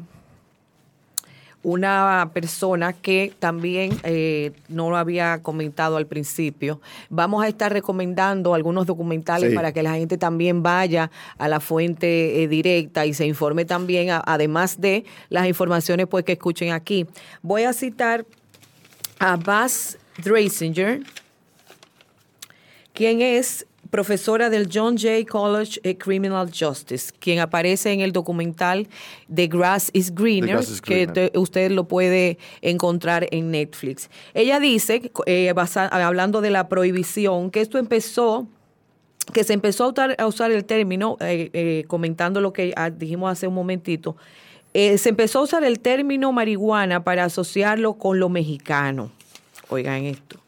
una 1.66 2.30
persona 2.32 2.92
que 2.92 3.32
también 3.40 3.98
eh, 4.04 4.52
no 4.68 4.88
lo 4.88 4.96
había 4.96 5.42
comentado 5.42 5.96
al 5.96 6.06
principio. 6.06 6.80
Vamos 7.10 7.42
a 7.42 7.48
estar 7.48 7.72
recomendando 7.72 8.54
algunos 8.54 8.86
documentales 8.86 9.52
para 9.52 9.72
que 9.72 9.82
la 9.82 9.94
gente 9.94 10.16
también 10.16 10.62
vaya 10.62 11.10
a 11.38 11.48
la 11.48 11.58
fuente 11.58 12.40
eh, 12.40 12.46
directa 12.46 13.04
y 13.04 13.14
se 13.14 13.26
informe 13.26 13.64
también, 13.64 14.10
además 14.26 14.80
de 14.80 15.04
las 15.28 15.48
informaciones 15.48 16.06
pues, 16.06 16.24
que 16.24 16.32
escuchen 16.32 16.70
aquí. 16.70 17.04
Voy 17.42 17.64
a 17.64 17.72
citar 17.72 18.24
a 19.18 19.34
Buzz 19.34 19.98
Drasinger, 20.22 21.00
quien 22.92 23.22
es 23.22 23.66
profesora 23.96 24.50
del 24.50 24.68
John 24.70 24.98
Jay 24.98 25.24
College 25.24 25.80
of 25.82 25.96
Criminal 25.96 26.50
Justice, 26.52 27.10
quien 27.18 27.38
aparece 27.38 27.92
en 27.92 28.02
el 28.02 28.12
documental 28.12 28.86
The 29.34 29.46
Grass 29.46 29.88
is 29.94 30.14
Greener, 30.14 30.60
que 30.82 31.32
usted 31.34 31.70
lo 31.70 31.84
puede 31.88 32.36
encontrar 32.60 33.26
en 33.30 33.50
Netflix. 33.50 34.10
Ella 34.34 34.60
dice, 34.60 35.10
eh, 35.24 35.50
hablando 35.72 36.42
de 36.42 36.50
la 36.50 36.68
prohibición, 36.68 37.50
que 37.50 37.62
esto 37.62 37.78
empezó 37.78 38.46
que 39.32 39.44
se 39.44 39.54
empezó 39.54 39.94
a 40.18 40.26
usar, 40.26 40.52
el 40.52 40.66
término, 40.66 41.16
eh, 41.20 41.48
eh, 41.54 41.84
comentando 41.88 42.42
lo 42.42 42.52
que 42.52 42.74
ah, 42.76 42.90
dijimos 42.90 43.32
hace 43.32 43.46
un 43.46 43.54
momentito, 43.54 44.14
se 44.74 45.08
empezó 45.08 45.38
a 45.38 45.42
usar 45.42 45.64
el 45.64 45.80
término 45.80 46.32
marihuana 46.32 47.02
para 47.02 47.24
asociarlo 47.24 47.94
con 47.94 48.20
lo 48.20 48.28
mexicano. 48.28 49.10
Oigan 49.70 50.04
esto. 50.04 50.38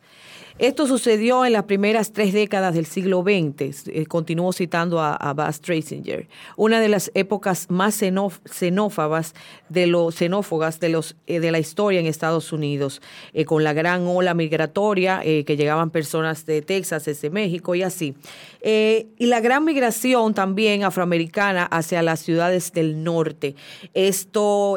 Esto 0.58 0.88
sucedió 0.88 1.44
en 1.44 1.52
las 1.52 1.64
primeras 1.64 2.12
tres 2.12 2.32
décadas 2.32 2.74
del 2.74 2.84
siglo 2.84 3.22
XX, 3.22 3.86
eh, 3.86 4.06
continúo 4.06 4.52
citando 4.52 4.98
a, 4.98 5.14
a 5.14 5.32
Bas 5.32 5.60
Trasinger, 5.60 6.26
una 6.56 6.80
de 6.80 6.88
las 6.88 7.12
épocas 7.14 7.70
más 7.70 7.94
xenófobas 7.94 9.34
de 9.68 9.86
los 9.86 10.16
xenófogas 10.16 10.80
de 10.80 10.88
los 10.88 11.14
eh, 11.28 11.38
de 11.38 11.52
la 11.52 11.60
historia 11.60 12.00
en 12.00 12.06
Estados 12.06 12.52
Unidos, 12.52 13.00
eh, 13.34 13.44
con 13.44 13.62
la 13.62 13.72
gran 13.72 14.04
ola 14.08 14.34
migratoria 14.34 15.20
que 15.22 15.56
llegaban 15.56 15.90
personas 15.90 16.44
de 16.44 16.60
Texas, 16.60 17.04
desde 17.04 17.30
México 17.30 17.76
y 17.76 17.82
así. 17.84 18.16
y 18.64 19.26
la 19.26 19.40
gran 19.40 19.64
migración 19.64 20.34
también 20.34 20.82
afroamericana 20.82 21.64
hacia 21.66 22.02
las 22.02 22.18
ciudades 22.18 22.72
del 22.72 23.04
norte. 23.04 23.54
Esto 23.94 24.76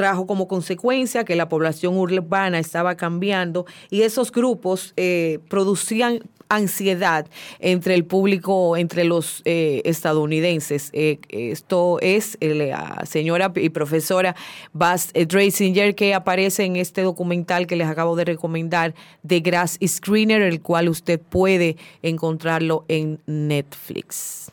trajo 0.00 0.26
como 0.26 0.48
consecuencia 0.48 1.24
que 1.24 1.36
la 1.36 1.50
población 1.50 1.98
urbana 1.98 2.58
estaba 2.58 2.96
cambiando 2.96 3.66
y 3.90 4.00
esos 4.00 4.32
grupos 4.32 4.89
eh, 4.96 5.38
producían 5.48 6.20
ansiedad 6.48 7.28
entre 7.60 7.94
el 7.94 8.04
público, 8.04 8.76
entre 8.76 9.04
los 9.04 9.40
eh, 9.44 9.82
estadounidenses. 9.84 10.90
Eh, 10.92 11.20
esto 11.28 11.98
es 12.00 12.36
la 12.40 13.04
señora 13.06 13.52
y 13.54 13.68
profesora 13.70 14.34
Bas 14.72 15.12
Drasinger 15.12 15.94
que 15.94 16.12
aparece 16.12 16.64
en 16.64 16.74
este 16.74 17.02
documental 17.02 17.68
que 17.68 17.76
les 17.76 17.86
acabo 17.86 18.16
de 18.16 18.24
recomendar, 18.24 18.94
The 19.24 19.40
Grass 19.40 19.78
Screener, 19.86 20.42
el 20.42 20.60
cual 20.60 20.88
usted 20.88 21.20
puede 21.20 21.76
encontrarlo 22.02 22.84
en 22.88 23.20
Netflix. 23.26 24.50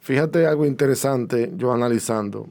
Fíjate 0.00 0.46
algo 0.46 0.66
interesante, 0.66 1.50
yo 1.56 1.72
analizando. 1.72 2.48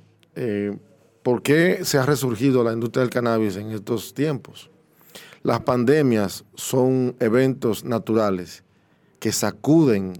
¿Por 1.23 1.41
qué 1.41 1.85
se 1.85 1.97
ha 1.97 2.05
resurgido 2.05 2.65
la 2.65 2.73
industria 2.73 3.01
del 3.01 3.09
cannabis 3.09 3.55
en 3.55 3.71
estos 3.71 4.13
tiempos? 4.13 4.69
Las 5.43 5.59
pandemias 5.59 6.45
son 6.55 7.17
eventos 7.19 7.83
naturales 7.83 8.63
que 9.19 9.33
sacuden 9.33 10.13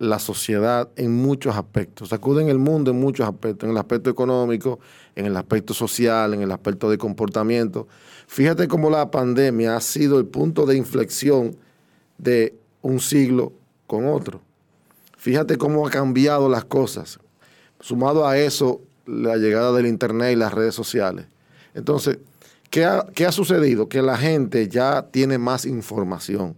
la 0.00 0.18
sociedad 0.18 0.88
en 0.96 1.12
muchos 1.12 1.56
aspectos, 1.56 2.08
sacuden 2.08 2.48
el 2.48 2.58
mundo 2.58 2.90
en 2.90 3.00
muchos 3.00 3.28
aspectos, 3.28 3.64
en 3.64 3.70
el 3.70 3.78
aspecto 3.78 4.10
económico, 4.10 4.80
en 5.14 5.26
el 5.26 5.36
aspecto 5.36 5.72
social, 5.72 6.34
en 6.34 6.42
el 6.42 6.50
aspecto 6.50 6.90
de 6.90 6.98
comportamiento. 6.98 7.86
Fíjate 8.26 8.66
cómo 8.66 8.90
la 8.90 9.08
pandemia 9.08 9.76
ha 9.76 9.80
sido 9.80 10.18
el 10.18 10.26
punto 10.26 10.66
de 10.66 10.76
inflexión 10.76 11.56
de 12.18 12.52
un 12.82 12.98
siglo 12.98 13.52
con 13.86 14.06
otro. 14.06 14.40
Fíjate 15.16 15.58
cómo 15.58 15.86
ha 15.86 15.90
cambiado 15.90 16.48
las 16.48 16.64
cosas. 16.64 17.20
Sumado 17.78 18.26
a 18.26 18.36
eso, 18.36 18.80
la 19.06 19.36
llegada 19.36 19.72
del 19.72 19.86
Internet 19.86 20.32
y 20.32 20.36
las 20.36 20.52
redes 20.52 20.74
sociales. 20.74 21.26
Entonces, 21.72 22.18
¿qué 22.70 22.84
ha, 22.84 23.32
sucedido? 23.32 23.88
Que 23.88 24.02
la 24.02 24.16
gente 24.16 24.68
ya 24.68 25.02
tiene 25.10 25.38
más 25.38 25.64
información 25.64 26.56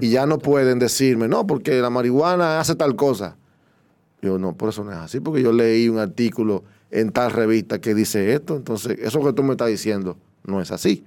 y 0.00 0.10
ya 0.10 0.26
no 0.26 0.38
pueden 0.38 0.78
decirme, 0.78 1.28
no, 1.28 1.46
porque 1.46 1.80
la 1.80 1.90
marihuana 1.90 2.60
hace 2.60 2.74
tal 2.74 2.96
cosa. 2.96 3.36
Yo 4.20 4.38
no, 4.38 4.54
por 4.54 4.70
eso 4.70 4.84
no 4.84 4.92
es 4.92 4.98
así, 4.98 5.20
porque 5.20 5.42
yo 5.42 5.52
leí 5.52 5.88
un 5.88 5.98
artículo 5.98 6.64
en 6.90 7.12
tal 7.12 7.30
revista 7.30 7.80
que 7.80 7.94
dice 7.94 8.32
esto, 8.34 8.56
entonces 8.56 8.98
eso 9.00 9.22
que 9.22 9.32
tú 9.32 9.42
me 9.42 9.52
estás 9.52 9.68
diciendo 9.68 10.16
no 10.44 10.60
es 10.60 10.70
así. 10.72 11.04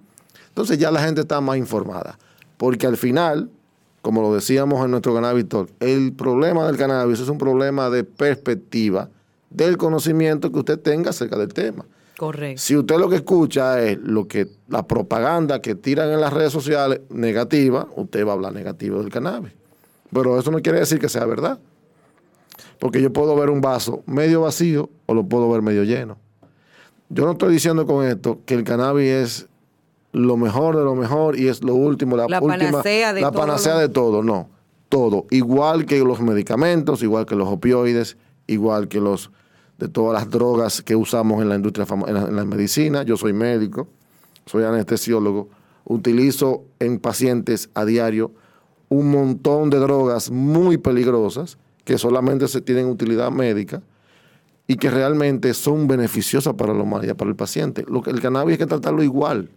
Entonces 0.50 0.78
ya 0.78 0.92
la 0.92 1.04
gente 1.04 1.22
está 1.22 1.42
más 1.42 1.58
informada, 1.58 2.18
porque 2.58 2.88
al 2.88 2.98
final 2.98 3.50
como 4.02 4.22
lo 4.22 4.34
decíamos 4.34 4.84
en 4.84 4.92
nuestro 4.92 5.14
cannabis 5.14 5.48
talk, 5.48 5.70
el 5.80 6.14
problema 6.14 6.66
del 6.66 6.78
cannabis 6.78 7.20
es 7.20 7.30
un 7.30 7.38
problema 7.38 7.90
de 7.90 8.04
perspectiva 8.04 9.10
del 9.50 9.78
conocimiento 9.78 10.52
que 10.52 10.60
usted 10.60 10.80
tenga 10.80 11.12
acerca 11.12 11.38
del 11.38 11.54
tema. 11.54 11.86
Correcto. 12.22 12.62
Si 12.62 12.78
usted 12.78 13.00
lo 13.00 13.10
que 13.10 13.16
escucha 13.16 13.82
es 13.82 13.98
lo 13.98 14.28
que 14.28 14.48
la 14.68 14.86
propaganda 14.86 15.60
que 15.60 15.74
tiran 15.74 16.12
en 16.12 16.22
las 16.22 16.32
redes 16.32 16.54
sociales 16.54 17.02
negativa, 17.10 17.88
usted 17.96 18.24
va 18.24 18.30
a 18.30 18.34
hablar 18.36 18.54
negativo 18.54 19.00
del 19.02 19.12
cannabis. 19.12 19.54
Pero 20.14 20.38
eso 20.38 20.52
no 20.52 20.62
quiere 20.62 20.78
decir 20.78 21.00
que 21.00 21.10
sea 21.10 21.26
verdad. 21.26 21.58
Porque 22.78 23.02
yo 23.02 23.12
puedo 23.12 23.36
ver 23.36 23.50
un 23.50 23.60
vaso 23.60 24.04
medio 24.06 24.42
vacío 24.42 24.92
o 25.08 25.16
lo 25.16 25.24
puedo 25.24 25.50
ver 25.50 25.64
medio 25.64 25.84
lleno. 25.84 26.20
Yo 27.10 27.26
no 27.26 27.32
estoy 27.32 27.54
diciendo 27.54 27.88
con 27.88 28.06
esto 28.06 28.38
que 28.46 28.54
el 28.54 28.66
cannabis 28.66 29.10
es 29.10 29.48
lo 30.12 30.38
mejor 30.38 30.78
de 30.78 30.84
lo 30.84 30.94
mejor 30.94 31.40
y 31.40 31.48
es 31.48 31.64
lo 31.64 31.74
último, 31.74 32.18
la, 32.18 32.26
última, 32.26 32.70
panacea 32.70 33.14
de 33.14 33.22
la 33.22 33.32
todo 33.32 33.42
panacea 33.42 33.74
lo- 33.74 33.80
de 33.80 33.90
todo, 33.90 34.22
no, 34.22 34.48
todo, 34.90 35.26
igual 35.32 35.88
que 35.88 35.98
los 36.04 36.22
medicamentos, 36.22 37.02
igual 37.02 37.26
que 37.26 37.36
los 37.36 37.48
opioides, 37.48 38.16
igual 38.46 38.90
que 38.90 39.00
los 39.00 39.32
de 39.82 39.90
todas 39.90 40.14
las 40.14 40.30
drogas 40.32 40.84
que 40.84 40.96
usamos 40.96 41.42
en 41.42 41.50
la 41.50 41.56
industria 41.56 41.88
fama- 41.88 42.08
en 42.08 42.14
la, 42.14 42.22
en 42.22 42.36
la 42.36 42.46
medicina. 42.46 43.02
Yo 43.02 43.18
soy 43.18 43.34
médico, 43.34 43.88
soy 44.46 44.64
anestesiólogo, 44.64 45.50
utilizo 45.86 46.64
en 46.80 47.00
pacientes 47.00 47.70
a 47.74 47.84
diario 47.84 48.32
un 48.90 49.10
montón 49.10 49.72
de 49.72 49.80
drogas 49.80 50.30
muy 50.30 50.78
peligrosas 50.78 51.58
que 51.84 51.98
solamente 51.98 52.48
se 52.48 52.62
tienen 52.62 52.86
utilidad 52.86 53.32
médica 53.32 53.82
y 54.68 54.76
que 54.76 54.92
realmente 54.92 55.54
son 55.56 55.88
beneficiosas 55.88 56.54
para 56.54 56.76
la 56.76 56.84
humanidad, 56.84 57.16
para 57.16 57.32
el 57.32 57.36
paciente. 57.36 57.84
Lo 57.88 58.04
que 58.04 58.12
el 58.12 58.22
cannabis 58.22 58.54
hay 58.54 58.58
que 58.60 58.68
tratarlo 58.68 59.02
igual. 59.02 59.50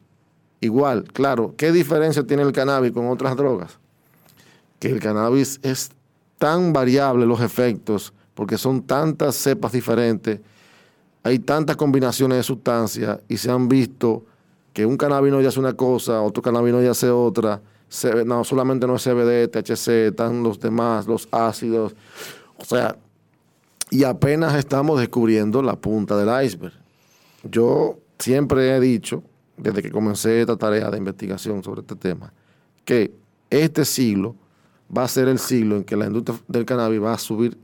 Igual, 0.61 1.05
claro. 1.13 1.53
¿Qué 1.59 1.71
diferencia 1.71 2.27
tiene 2.27 2.43
el 2.45 2.53
cannabis 2.53 2.93
con 2.93 3.09
otras 3.09 3.37
drogas? 3.37 3.79
Que 4.79 4.89
el 4.89 5.01
cannabis 5.01 5.61
es 5.63 5.91
tan 6.39 6.73
variable 6.73 7.27
los 7.27 7.43
efectos, 7.43 8.15
porque 8.35 8.59
son 8.59 8.83
tantas 8.83 9.37
cepas 9.37 9.73
diferentes, 9.73 10.41
hay 11.23 11.39
tantas 11.39 11.77
combinaciones 11.77 12.37
de 12.37 12.43
sustancias 12.43 13.21
y 13.29 13.37
se 13.37 13.51
han 13.51 13.69
visto 13.69 14.25
que 14.75 14.85
un 14.85 14.97
cannabinoide 14.97 15.49
hace 15.49 15.61
una 15.61 15.75
cosa, 15.75 16.21
otro 16.21 16.43
cannabinoide 16.43 16.89
hace 16.89 17.09
otra. 17.09 17.63
No, 18.27 18.43
solamente 18.43 18.87
no 18.87 18.97
es 18.97 19.05
CBD, 19.05 19.49
THC, 19.49 20.09
están 20.09 20.43
los 20.43 20.59
demás, 20.59 21.07
los 21.07 21.29
ácidos. 21.31 21.95
O 22.59 22.65
sea, 22.65 22.97
y 23.91 24.03
apenas 24.03 24.55
estamos 24.57 24.99
descubriendo 24.99 25.63
la 25.63 25.77
punta 25.77 26.17
del 26.17 26.45
iceberg. 26.45 26.75
Yo 27.45 27.99
siempre 28.19 28.75
he 28.75 28.81
dicho, 28.81 29.23
desde 29.57 29.81
que 29.81 29.93
comencé 29.93 30.41
esta 30.41 30.57
tarea 30.57 30.91
de 30.91 30.99
investigación 30.99 31.63
sobre 31.63 31.83
este 31.83 31.95
tema, 31.95 32.33
que 32.85 33.15
este 33.49 33.85
siglo 33.85 34.35
va 34.95 35.05
a 35.05 35.09
ser 35.09 35.29
el 35.29 35.39
siglo 35.39 35.77
en 35.77 35.85
que 35.85 35.97
la 35.97 36.07
industria 36.07 36.37
del 36.49 36.65
cannabis 36.65 37.01
va 37.01 37.15
a 37.15 37.19
subir 37.19 37.57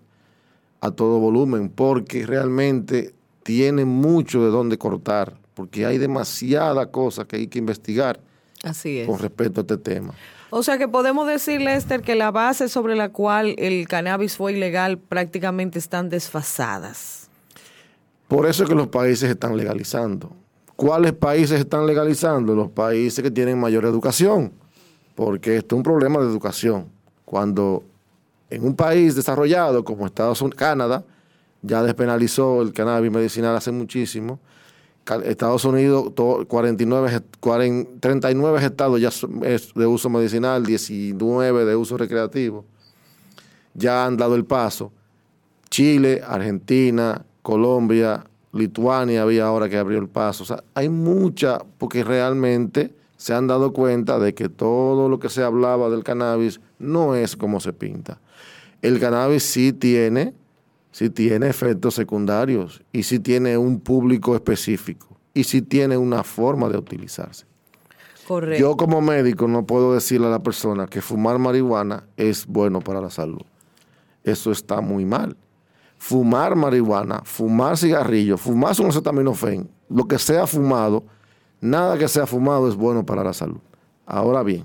a 0.81 0.91
todo 0.91 1.19
volumen, 1.19 1.69
porque 1.69 2.27
realmente 2.27 3.15
tiene 3.43 3.85
mucho 3.85 4.43
de 4.45 4.51
dónde 4.51 4.79
cortar, 4.79 5.35
porque 5.55 5.87
hay 5.87 5.99
demasiada 5.99 6.91
cosa 6.91 7.25
que 7.25 7.37
hay 7.37 7.47
que 7.49 7.59
investigar 7.59 8.21
Así 8.63 8.99
es. 8.99 9.07
con 9.07 9.19
respecto 9.19 9.61
a 9.61 9.63
este 9.63 9.79
tema. 9.79 10.15
O 10.51 10.63
sea 10.65 10.79
que 10.79 10.89
podemos 10.89 11.29
decir, 11.29 11.61
Lester, 11.61 12.03
que 12.03 12.17
la 12.17 12.33
base 12.33 12.69
sobre 12.69 12.97
la 12.97 13.11
cual 13.11 13.55
el 13.59 13.87
cannabis 13.87 14.37
fue 14.37 14.53
ilegal 14.53 14.99
prácticamente 14.99 15.79
están 15.79 16.09
desfasadas. 16.09 17.29
Por 18.27 18.47
eso 18.47 18.65
es 18.65 18.69
que 18.69 18.75
los 18.75 18.89
países 18.89 19.31
están 19.31 19.57
legalizando. 19.57 20.33
¿Cuáles 20.75 21.13
países 21.13 21.61
están 21.61 21.87
legalizando? 21.87 22.55
Los 22.55 22.71
países 22.71 23.23
que 23.23 23.31
tienen 23.31 23.61
mayor 23.61 23.85
educación, 23.85 24.53
porque 25.15 25.57
esto 25.57 25.77
es 25.77 25.79
un 25.79 25.83
problema 25.83 26.21
de 26.21 26.27
educación. 26.27 26.87
Cuando 27.25 27.85
en 28.51 28.65
un 28.65 28.75
país 28.77 29.15
desarrollado 29.15 29.85
como 29.85 30.07
Estados 30.07 30.41
Unidos, 30.43 30.59
Canadá, 30.59 31.05
ya 31.63 31.83
despenalizó 31.83 32.63
el 32.63 32.73
cannabis 32.73 33.11
medicinal 33.13 33.57
hace 33.57 33.71
muchísimo. 33.71 34.39
Estados 35.25 35.65
Unidos, 35.65 36.15
to- 36.15 36.45
49, 36.47 37.09
est- 37.17 37.25
40 37.41 37.91
39 38.01 38.65
estados 38.65 39.01
ya 39.01 39.09
es 39.47 39.75
de 39.75 39.87
uso 39.87 40.09
medicinal, 40.09 40.65
19 40.65 41.65
de 41.65 41.75
uso 41.77 41.97
recreativo. 41.97 42.65
Ya 43.75 44.05
han 44.05 44.17
dado 44.17 44.35
el 44.37 44.45
paso. 44.45 44.93
Chile, 45.69 46.23
Argentina, 46.27 47.25
Colombia, 47.43 48.25
Lituania 48.53 49.23
había 49.23 49.47
ahora 49.47 49.69
que 49.69 49.79
abrió 49.79 49.99
el 49.99 50.09
paso. 50.09 50.43
O 50.43 50.47
sea, 50.47 50.63
hay 50.75 50.89
mucha, 50.89 51.61
porque 51.79 52.03
realmente 52.05 52.93
se 53.17 53.33
han 53.35 53.47
dado 53.47 53.73
cuenta 53.73 54.19
de 54.19 54.35
que 54.35 54.49
todo 54.49 55.09
lo 55.09 55.19
que 55.21 55.29
se 55.29 55.43
hablaba 55.43 55.89
del 55.91 56.03
cannabis 56.05 56.61
no 56.79 57.15
es 57.15 57.37
como 57.37 57.61
se 57.61 57.73
pinta. 57.73 58.19
El 58.83 58.99
cannabis 58.99 59.43
sí 59.43 59.73
tiene, 59.73 60.35
sí 60.91 61.11
tiene 61.11 61.49
efectos 61.49 61.95
secundarios 61.95 62.83
y 62.93 63.03
sí 63.03 63.19
tiene 63.19 63.57
un 63.59 63.81
público 63.81 64.35
específico 64.35 65.19
y 65.35 65.45
sí 65.45 65.63
tiene 65.63 65.97
una 65.97 66.25
forma 66.25 66.69
de 66.69 66.79
utilizarse. 66.79 67.47
Correcto. 68.27 68.61
Yo 68.61 68.77
como 68.77 69.01
médico 69.01 69.49
no 69.49 69.67
puedo 69.67 69.95
decirle 69.95 70.29
a 70.29 70.31
la 70.31 70.43
persona 70.43 70.87
que 70.87 71.01
fumar 71.01 71.39
marihuana 71.39 72.05
es 72.17 72.47
bueno 72.47 72.81
para 72.81 73.01
la 73.01 73.11
salud. 73.11 73.43
Eso 74.23 74.53
está 74.53 74.81
muy 74.81 75.05
mal. 75.05 75.37
Fumar 75.99 76.57
marihuana, 76.57 77.23
fumar 77.25 77.77
cigarrillo, 77.77 78.39
fumar 78.39 78.75
un 78.81 78.87
acetaminofén, 78.87 79.69
lo 79.89 80.07
que 80.07 80.19
sea 80.19 80.47
fumado, 80.47 81.05
nada 81.61 81.99
que 81.99 82.09
sea 82.09 82.27
fumado 82.27 82.69
es 82.69 82.75
bueno 82.75 83.05
para 83.05 83.23
la 83.23 83.35
salud. 83.35 83.61
Ahora 84.07 84.43
bien, 84.43 84.65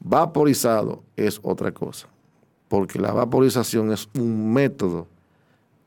vaporizado 0.00 1.02
es 1.16 1.38
otra 1.42 1.72
cosa, 1.72 2.08
porque 2.68 2.98
la 2.98 3.12
vaporización 3.12 3.92
es 3.92 4.08
un 4.14 4.52
método 4.52 5.08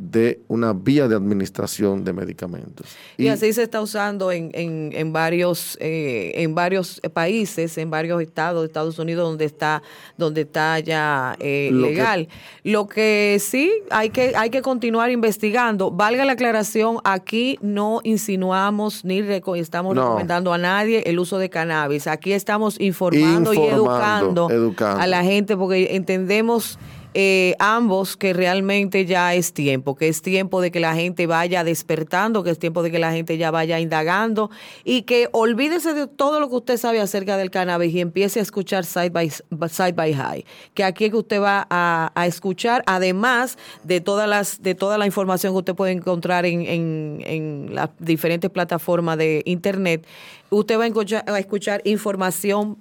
de 0.04 0.40
una 0.48 0.74
vía 0.74 1.08
de 1.08 1.16
administración 1.16 2.04
de 2.04 2.12
medicamentos. 2.12 2.88
Y, 3.18 3.28
así 3.28 3.54
se 3.54 3.62
está 3.62 3.82
usando 3.82 4.32
en, 4.32 4.50
en, 4.54 4.90
en 4.94 5.14
varios 5.14 5.78
eh, 5.80 6.32
en 6.36 6.56
varios 6.56 7.00
países, 7.14 7.78
en 7.78 7.92
varios 7.92 8.20
estados 8.22 8.62
de 8.64 8.68
Estados 8.68 8.98
Unidos 8.98 9.28
donde 9.30 9.46
está 9.46 9.84
donde 10.18 10.42
está 10.42 10.80
ya 10.80 11.36
eh, 11.40 11.70
Lo 11.72 11.88
que- 11.88 11.94
legal. 11.94 12.28
Lo 12.64 12.88
que 12.88 13.38
sí 13.40 13.72
hay 13.92 14.10
que 14.10 14.34
hay 14.36 14.50
que 14.50 14.64
continuar 14.64 15.12
investigando. 15.12 15.92
Valga 15.92 16.26
la 16.26 16.32
aclaración, 16.34 16.98
aquí 17.04 17.60
no 17.62 18.00
insinuamos 18.04 19.06
ni 19.06 19.22
reco- 19.22 19.56
estamos 19.56 19.94
No. 19.96 20.02
recomendando 20.04 20.52
a 20.52 20.58
nadie 20.58 21.04
el 21.06 21.20
uso 21.20 21.38
de 21.38 21.50
cannabis. 21.52 22.08
Aquí 22.08 22.34
estamos 22.34 22.80
informando, 22.80 23.54
y 23.54 23.58
educando, 23.58 24.50
educando. 24.50 25.00
a 25.00 25.06
la 25.06 25.24
gente 25.24 25.56
porque 25.56 25.96
entendemos 25.96 26.80
eh, 27.13 27.56
ambos 27.60 28.15
que 28.15 28.32
realmente 28.32 29.06
ya 29.06 29.34
es 29.34 29.52
tiempo, 29.54 29.95
que 29.95 30.08
es 30.08 30.21
tiempo 30.21 30.62
de 30.62 30.71
que 30.71 30.80
la 30.80 30.95
gente 30.95 31.28
vaya 31.28 31.65
despertando, 31.65 32.41
que 32.43 32.52
es 32.52 32.60
tiempo 32.60 32.84
de 32.84 32.91
que 32.91 33.00
la 33.00 33.12
gente 33.12 33.38
ya 33.38 33.52
vaya 33.52 33.82
indagando 33.82 34.50
y 34.86 35.02
que 35.02 35.28
olvídese 35.34 35.93
de 35.93 36.08
todo 36.08 36.39
lo 36.39 36.47
que 36.47 36.56
usted 36.56 36.78
sabe 36.78 37.02
acerca 37.02 37.36
del 37.36 37.52
cannabis 37.52 37.93
y 37.93 38.00
empiece 38.00 38.39
a 38.39 38.43
escuchar 38.43 38.86
Side 38.86 39.10
by, 39.10 39.30
side 39.30 39.93
by 39.93 40.13
High, 40.13 40.45
que 40.74 40.86
aquí 40.86 41.06
es 41.06 41.12
que 41.12 41.17
usted 41.17 41.41
va 41.41 41.67
a, 41.69 42.12
escuchar, 42.26 42.84
además 42.86 43.58
de 43.84 44.00
todas 44.00 44.30
las 44.30 44.62
de 44.62 44.76
toda 44.76 44.97
la 44.97 45.06
información 45.06 45.54
que 45.54 45.58
usted 45.58 45.76
puede 45.76 45.91
encontrar 45.91 46.45
en, 46.45 46.62
en, 46.62 47.21
en 47.26 47.76
las 47.76 47.89
diferentes 48.00 48.50
plataformas 48.50 49.17
de 49.17 49.41
internet, 49.45 50.06
usted 50.50 50.80
va 50.80 50.86
a 50.86 50.88
escuchar, 50.88 51.26
a 51.28 51.39
escuchar 51.39 51.82
información 51.84 52.78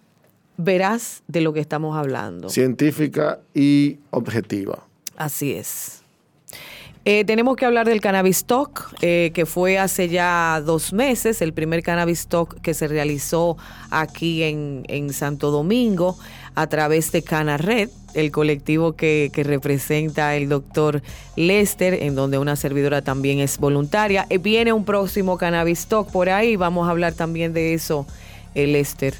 veraz 0.64 1.22
de 1.28 1.40
lo 1.40 1.52
que 1.52 1.60
estamos 1.60 1.96
hablando. 1.96 2.48
Científica 2.48 3.40
y 3.54 3.98
objetiva. 4.10 4.86
Así 5.16 5.52
es. 5.52 6.00
Eh, 7.06 7.24
tenemos 7.24 7.56
que 7.56 7.64
hablar 7.64 7.86
del 7.86 8.02
Cannabis 8.02 8.44
Talk, 8.44 8.94
eh, 9.00 9.30
que 9.32 9.46
fue 9.46 9.78
hace 9.78 10.10
ya 10.10 10.60
dos 10.62 10.92
meses, 10.92 11.40
el 11.40 11.54
primer 11.54 11.82
Cannabis 11.82 12.26
Talk 12.26 12.60
que 12.60 12.74
se 12.74 12.88
realizó 12.88 13.56
aquí 13.90 14.42
en, 14.42 14.82
en 14.86 15.10
Santo 15.14 15.50
Domingo 15.50 16.18
a 16.54 16.66
través 16.66 17.10
de 17.10 17.22
Cana 17.22 17.56
Red, 17.56 17.88
el 18.12 18.30
colectivo 18.30 18.96
que, 18.96 19.30
que 19.32 19.44
representa 19.44 20.36
el 20.36 20.50
doctor 20.50 21.00
Lester, 21.36 21.94
en 21.94 22.14
donde 22.14 22.36
una 22.36 22.54
servidora 22.54 23.00
también 23.00 23.38
es 23.38 23.56
voluntaria. 23.56 24.26
Eh, 24.28 24.36
viene 24.36 24.74
un 24.74 24.84
próximo 24.84 25.38
Cannabis 25.38 25.86
Talk 25.86 26.10
por 26.10 26.28
ahí, 26.28 26.56
vamos 26.56 26.86
a 26.86 26.90
hablar 26.90 27.14
también 27.14 27.54
de 27.54 27.72
eso, 27.72 28.06
Lester. 28.54 29.14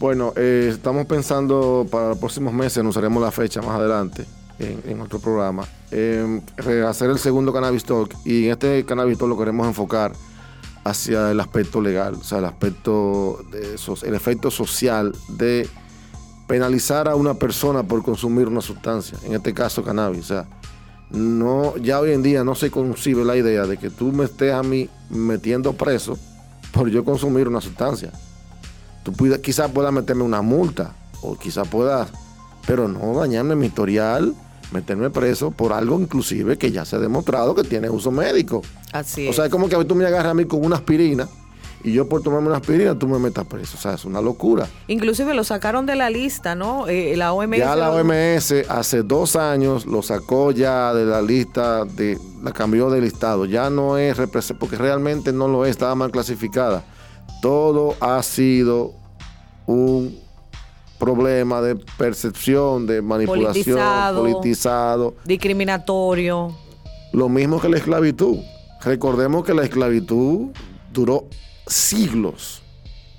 Bueno, 0.00 0.32
eh, 0.36 0.70
estamos 0.72 1.06
pensando 1.06 1.86
para 1.90 2.08
los 2.10 2.18
próximos 2.18 2.52
meses, 2.52 2.78
anunciaremos 2.78 3.22
la 3.22 3.30
fecha 3.30 3.62
más 3.62 3.78
adelante 3.78 4.26
en, 4.58 4.82
en 4.86 5.00
otro 5.00 5.20
programa, 5.20 5.64
eh, 5.92 6.42
hacer 6.86 7.10
el 7.10 7.18
segundo 7.18 7.52
Cannabis 7.52 7.84
Talk. 7.84 8.12
Y 8.24 8.46
en 8.46 8.52
este 8.52 8.84
Cannabis 8.84 9.18
Talk 9.18 9.28
lo 9.28 9.38
queremos 9.38 9.66
enfocar 9.66 10.12
hacia 10.82 11.30
el 11.30 11.40
aspecto 11.40 11.80
legal, 11.80 12.14
o 12.14 12.24
sea, 12.24 12.38
el 12.38 12.44
aspecto, 12.44 13.38
de, 13.50 13.76
el 14.02 14.14
efecto 14.14 14.50
social 14.50 15.14
de 15.28 15.68
penalizar 16.48 17.08
a 17.08 17.14
una 17.14 17.34
persona 17.34 17.84
por 17.84 18.02
consumir 18.02 18.48
una 18.48 18.60
sustancia, 18.60 19.16
en 19.24 19.34
este 19.34 19.54
caso 19.54 19.82
cannabis, 19.82 20.24
o 20.24 20.24
sea, 20.24 20.46
no, 21.10 21.76
ya 21.78 22.00
hoy 22.00 22.12
en 22.12 22.22
día 22.22 22.44
no 22.44 22.54
se 22.54 22.70
concibe 22.70 23.24
la 23.24 23.36
idea 23.36 23.66
de 23.66 23.78
que 23.78 23.88
tú 23.88 24.12
me 24.12 24.24
estés 24.24 24.52
a 24.52 24.62
mí 24.62 24.90
metiendo 25.08 25.72
preso 25.72 26.18
por 26.72 26.90
yo 26.90 27.04
consumir 27.04 27.48
una 27.48 27.60
sustancia 27.60 28.12
tú 29.04 29.12
quizás 29.40 29.70
puedas 29.70 29.92
meterme 29.92 30.24
una 30.24 30.42
multa 30.42 30.94
o 31.22 31.36
quizás 31.36 31.68
puedas 31.68 32.10
pero 32.66 32.88
no 32.88 33.14
dañarme 33.18 33.54
mi 33.54 33.66
historial, 33.66 34.34
meterme 34.72 35.10
preso 35.10 35.50
por 35.50 35.72
algo 35.72 36.00
inclusive 36.00 36.56
que 36.56 36.72
ya 36.72 36.84
se 36.84 36.96
ha 36.96 36.98
demostrado 36.98 37.54
que 37.54 37.62
tiene 37.62 37.90
uso 37.90 38.10
médico. 38.10 38.62
Así 38.92 39.28
O 39.28 39.32
sea, 39.32 39.46
es 39.46 39.50
como 39.50 39.68
que 39.68 39.84
tú 39.84 39.94
me 39.94 40.06
agarras 40.06 40.32
a 40.32 40.34
mí 40.34 40.44
con 40.44 40.64
una 40.64 40.76
aspirina 40.76 41.28
y 41.82 41.92
yo 41.92 42.08
por 42.08 42.22
tomarme 42.22 42.48
una 42.48 42.56
aspirina 42.56 42.98
tú 42.98 43.06
me 43.06 43.18
metas 43.18 43.44
preso. 43.44 43.76
O 43.76 43.80
sea, 43.80 43.94
es 43.94 44.06
una 44.06 44.22
locura. 44.22 44.66
Inclusive 44.88 45.34
lo 45.34 45.44
sacaron 45.44 45.84
de 45.84 45.96
la 45.96 46.08
lista, 46.08 46.54
¿no? 46.54 46.88
Eh, 46.88 47.14
la 47.16 47.34
OMS. 47.34 47.58
Ya 47.58 47.76
la 47.76 47.90
OMS 47.90 48.52
hace 48.70 49.02
dos 49.02 49.36
años 49.36 49.84
lo 49.84 50.02
sacó 50.02 50.50
ya 50.50 50.94
de 50.94 51.04
la 51.04 51.20
lista, 51.20 51.84
de 51.84 52.18
la 52.42 52.52
cambió 52.52 52.88
de 52.88 53.02
listado. 53.02 53.44
Ya 53.44 53.68
no 53.68 53.98
es 53.98 54.16
porque 54.58 54.76
realmente 54.76 55.32
no 55.32 55.46
lo 55.46 55.66
es, 55.66 55.72
estaba 55.72 55.94
mal 55.94 56.10
clasificada. 56.10 56.84
Todo 57.40 57.94
ha 58.00 58.22
sido 58.22 58.92
un 59.66 60.18
problema 60.98 61.60
de 61.60 61.76
percepción, 61.76 62.86
de 62.86 63.02
manipulación, 63.02 63.76
Politizado. 63.76 64.20
politizado. 64.22 65.14
Discriminatorio. 65.24 66.54
Lo 67.12 67.28
mismo 67.28 67.60
que 67.60 67.68
la 67.68 67.76
esclavitud. 67.76 68.38
Recordemos 68.82 69.44
que 69.44 69.54
la 69.54 69.64
esclavitud 69.64 70.48
duró 70.92 71.26
siglos 71.66 72.62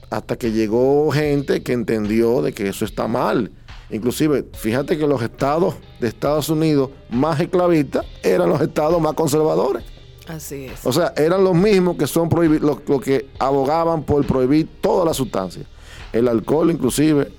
hasta 0.10 0.38
que 0.38 0.52
llegó 0.52 1.12
gente 1.12 1.64
que 1.64 1.74
entendió 1.74 2.42
de 2.42 2.54
que 2.54 2.70
eso 2.70 2.86
está 2.86 3.08
mal. 3.08 3.52
Inclusive, 3.90 4.46
fíjate 4.54 4.98
que 4.98 5.08
los 5.08 5.22
estados 5.22 5.76
de 6.00 6.08
Estados 6.08 6.50
Unidos 6.50 6.90
más 7.10 7.40
esclavistas 7.40 8.06
eran 8.24 8.50
los 8.50 8.62
estados 8.62 9.00
más 9.02 9.14
conservadores. 9.14 9.84
Así 10.28 10.66
es. 10.66 10.86
O 10.86 10.92
sea, 10.92 11.14
eran 11.16 11.44
los 11.44 11.54
mismos 11.56 11.98
que 11.98 12.08
son 12.08 12.30
prohibi- 12.30 12.60
los, 12.60 12.80
los 12.88 13.02
que 13.02 13.28
abogaban 13.40 14.04
por 14.04 14.26
prohibir 14.26 14.68
todas 14.82 15.06
las 15.06 15.18
sustancias. 15.18 15.66
El 16.14 16.28
alcohol, 16.28 16.72
inclusive, 16.72 17.32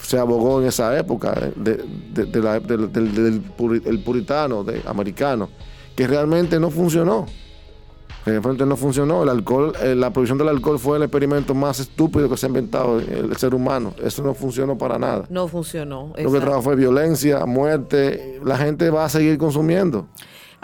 se 0.00 0.18
abogó 0.18 0.60
en 0.60 0.68
esa 0.68 0.96
época 0.98 1.32
de, 1.56 1.82
de- 2.12 2.24
de 2.26 2.40
la- 2.42 2.60
del, 2.60 2.92
del- 2.92 3.14
del 3.14 3.42
puri- 3.56 3.82
el 3.86 4.00
puritano 4.02 4.62
de, 4.62 4.82
americano, 4.86 5.48
que 5.96 6.06
realmente 6.06 6.60
no 6.60 6.70
funcionó. 6.70 7.26
Realmente 8.26 8.64
no 8.64 8.76
funcionó. 8.76 9.22
El 9.22 9.28
alcohol, 9.28 9.74
eh, 9.82 9.94
la 9.94 10.10
prohibición 10.10 10.38
del 10.38 10.48
alcohol 10.48 10.78
fue 10.78 10.96
el 10.96 11.02
experimento 11.02 11.54
más 11.54 11.78
estúpido 11.80 12.26
que 12.30 12.38
se 12.38 12.46
ha 12.46 12.48
inventado 12.48 12.98
el, 12.98 13.36
ser 13.36 13.54
humano. 13.54 13.92
Eso 14.02 14.22
no 14.22 14.32
funcionó 14.32 14.78
para 14.78 14.98
nada. 14.98 15.26
No 15.28 15.46
funcionó. 15.46 16.10
Lo 16.16 16.32
que 16.32 16.40
trajo 16.40 16.62
fue 16.62 16.74
violencia, 16.74 17.44
muerte. 17.44 18.40
La 18.42 18.56
gente 18.56 18.88
va 18.88 19.04
a 19.04 19.08
seguir 19.10 19.36
consumiendo. 19.36 20.06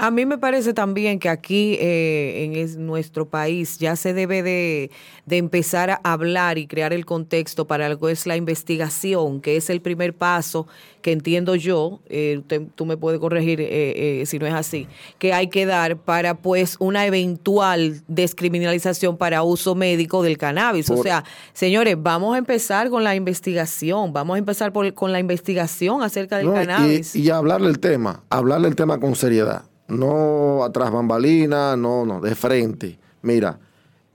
A 0.03 0.11
mí 0.11 0.25
me 0.25 0.39
parece 0.39 0.73
también 0.73 1.19
que 1.19 1.29
aquí 1.29 1.77
eh, 1.79 2.45
en 2.45 2.55
es- 2.57 2.77
nuestro 2.77 3.29
país 3.29 3.79
ya 3.79 3.97
se 3.97 4.15
debe 4.15 4.43
de, 4.43 4.91
de 5.27 5.37
empezar 5.37 5.91
a 5.91 6.01
hablar 6.03 6.57
y 6.59 6.67
crear 6.67 6.93
el 6.93 7.05
contexto 7.05 7.67
para 7.67 7.95
que 7.97 8.11
es 8.11 8.27
la 8.27 8.37
investigación, 8.37 9.41
que 9.41 9.57
es 9.57 9.69
el 9.69 9.81
primer 9.83 10.15
paso 10.15 10.67
que 11.03 11.13
entiendo 11.13 11.55
yo, 11.55 12.01
eh, 12.09 12.41
tú 12.75 12.85
me 12.87 12.97
puedes 12.97 13.21
corregir 13.21 13.61
eh, 13.61 14.21
eh, 14.23 14.27
si 14.27 14.39
no 14.39 14.47
es 14.47 14.53
así, 14.55 14.87
que 15.19 15.33
hay 15.33 15.49
que 15.49 15.65
dar 15.67 15.97
para 15.97 16.35
pues 16.35 16.77
una 16.79 17.07
eventual 17.07 18.03
descriminalización 18.07 19.17
para 19.17 19.43
uso 19.43 19.75
médico 19.75 20.23
del 20.23 20.37
cannabis. 20.39 20.91
o 20.91 21.03
sea, 21.03 21.25
señores, 21.55 21.97
vamos 21.99 22.35
a 22.35 22.39
empezar 22.39 22.91
con 22.91 23.05
la 23.05 23.15
investigación, 23.15 24.13
vamos 24.13 24.35
a 24.35 24.39
empezar 24.39 24.73
por- 24.73 24.93
con 24.95 25.13
la 25.13 25.21
investigación 25.21 26.03
acerca 26.03 26.37
del 26.39 26.47
No, 26.49 26.55
cannabis. 26.55 27.15
Y, 27.17 27.23
y 27.23 27.31
hablarle 27.31 27.69
el 27.69 27.79
tema, 27.79 28.23
hablarle 28.31 28.69
el 28.69 28.77
tema 28.77 28.99
con 29.01 29.15
seriedad. 29.15 29.65
No 29.91 30.65
atrás 30.65 30.91
bambalina, 30.91 31.77
no, 31.77 32.07
no, 32.07 32.21
de 32.21 32.35
frente. 32.35 32.99
Mira, 33.23 33.59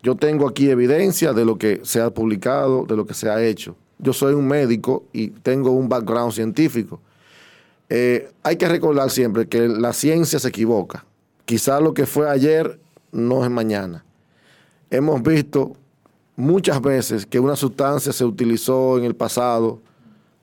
yo 0.01 0.15
tengo 0.15 0.47
aquí 0.47 0.69
evidencia 0.69 1.33
de 1.33 1.45
lo 1.45 1.57
que 1.57 1.81
se 1.83 2.01
ha 2.01 2.09
publicado, 2.09 2.85
de 2.85 2.95
lo 2.95 3.05
que 3.05 3.13
se 3.13 3.29
ha 3.29 3.43
hecho. 3.43 3.75
Yo 3.97 4.13
soy 4.13 4.33
un 4.33 4.47
médico 4.47 5.03
y 5.13 5.29
tengo 5.29 5.71
un 5.71 5.89
background 5.89 6.31
científico. 6.31 6.99
Eh, 7.89 8.31
hay 8.43 8.55
que 8.55 8.67
recordar 8.67 9.09
siempre 9.09 9.47
que 9.47 9.67
la 9.67 9.93
ciencia 9.93 10.39
se 10.39 10.49
equivoca. 10.49 11.05
Quizás 11.45 11.81
lo 11.81 11.93
que 11.93 12.05
fue 12.05 12.29
ayer 12.29 12.79
no 13.11 13.43
es 13.43 13.51
mañana. 13.51 14.03
Hemos 14.89 15.21
visto 15.21 15.73
muchas 16.35 16.81
veces 16.81 17.25
que 17.25 17.39
una 17.39 17.55
sustancia 17.55 18.11
se 18.11 18.25
utilizó 18.25 18.97
en 18.97 19.05
el 19.05 19.15
pasado 19.15 19.81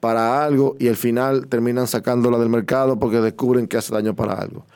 para 0.00 0.44
algo 0.44 0.74
y 0.78 0.88
al 0.88 0.96
final 0.96 1.46
terminan 1.46 1.86
sacándola 1.86 2.38
del 2.38 2.48
mercado 2.48 2.98
porque 2.98 3.20
descubren 3.20 3.68
que 3.68 3.76
hace 3.76 3.94
daño 3.94 4.14
para 4.16 4.34
algo. 4.34 4.66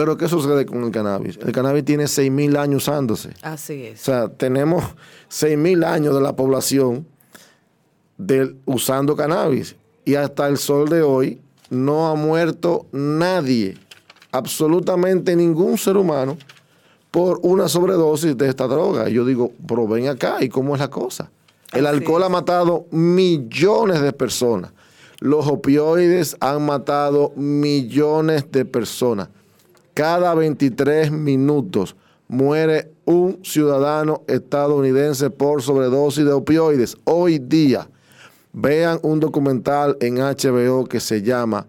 Pero 0.00 0.16
¿qué 0.16 0.28
sucede 0.28 0.64
con 0.64 0.82
el 0.82 0.90
cannabis? 0.90 1.36
El 1.44 1.52
cannabis 1.52 1.84
tiene 1.84 2.04
6.000 2.04 2.56
años 2.58 2.84
usándose. 2.88 3.34
Así 3.42 3.82
O 3.82 3.92
es. 3.92 4.00
sea, 4.00 4.30
tenemos 4.30 4.82
6.000 5.30 5.84
años 5.84 6.14
de 6.14 6.22
la 6.22 6.34
población 6.34 7.06
del, 8.16 8.56
usando 8.64 9.14
cannabis. 9.14 9.76
Y 10.06 10.14
hasta 10.14 10.48
el 10.48 10.56
sol 10.56 10.88
de 10.88 11.02
hoy 11.02 11.38
no 11.68 12.08
ha 12.08 12.14
muerto 12.14 12.86
nadie, 12.92 13.76
absolutamente 14.32 15.36
ningún 15.36 15.76
ser 15.76 15.98
humano, 15.98 16.38
por 17.10 17.38
una 17.42 17.68
sobredosis 17.68 18.34
de 18.38 18.48
esta 18.48 18.66
droga. 18.66 19.10
Y 19.10 19.12
yo 19.12 19.26
digo, 19.26 19.52
pero 19.68 19.86
ven 19.86 20.08
acá, 20.08 20.38
¿y 20.40 20.48
cómo 20.48 20.72
es 20.76 20.80
la 20.80 20.88
cosa? 20.88 21.30
El 21.74 21.86
Así 21.86 21.96
alcohol 21.98 22.22
es. 22.22 22.26
ha 22.26 22.30
matado 22.30 22.86
millones 22.90 24.00
de 24.00 24.14
personas. 24.14 24.72
Los 25.18 25.46
opioides 25.46 26.38
han 26.40 26.64
matado 26.64 27.34
millones 27.36 28.50
de 28.50 28.64
personas. 28.64 29.28
Cada 30.00 30.34
23 30.34 31.12
minutos 31.12 31.94
muere 32.26 32.90
un 33.04 33.44
ciudadano 33.44 34.22
estadounidense 34.28 35.28
por 35.28 35.60
sobredosis 35.60 36.24
de 36.24 36.32
opioides. 36.32 36.96
Hoy 37.04 37.38
día, 37.38 37.86
vean 38.54 38.98
un 39.02 39.20
documental 39.20 39.98
en 40.00 40.14
HBO 40.14 40.86
que 40.86 41.00
se 41.00 41.20
llama 41.20 41.66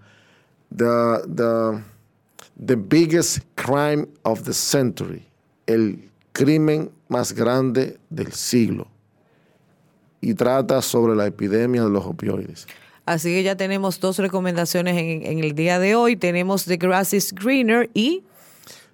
The, 0.74 1.28
the, 1.28 1.84
the 2.66 2.76
Biggest 2.78 3.40
Crime 3.56 4.08
of 4.24 4.44
the 4.44 4.54
Century, 4.54 5.28
el 5.66 6.10
crimen 6.32 6.90
más 7.10 7.34
grande 7.34 8.00
del 8.10 8.32
siglo. 8.32 8.88
Y 10.22 10.36
trata 10.36 10.82
sobre 10.82 11.18
la 11.18 11.28
epidemia 11.28 11.84
de 11.84 11.90
los 11.90 12.06
opioides. 12.06 12.66
Así 13.06 13.30
que 13.30 13.44
ya 13.44 13.56
tenemos 13.56 14.00
dos 14.00 14.18
recomendaciones 14.18 14.96
en, 14.98 15.44
el 15.44 15.54
día 15.54 15.80
de 15.80 15.96
hoy. 15.96 16.16
Tenemos 16.16 16.66
The 16.66 16.78
Grass 16.78 17.14
is 17.14 17.34
Greener 17.34 17.90
y 17.94 18.24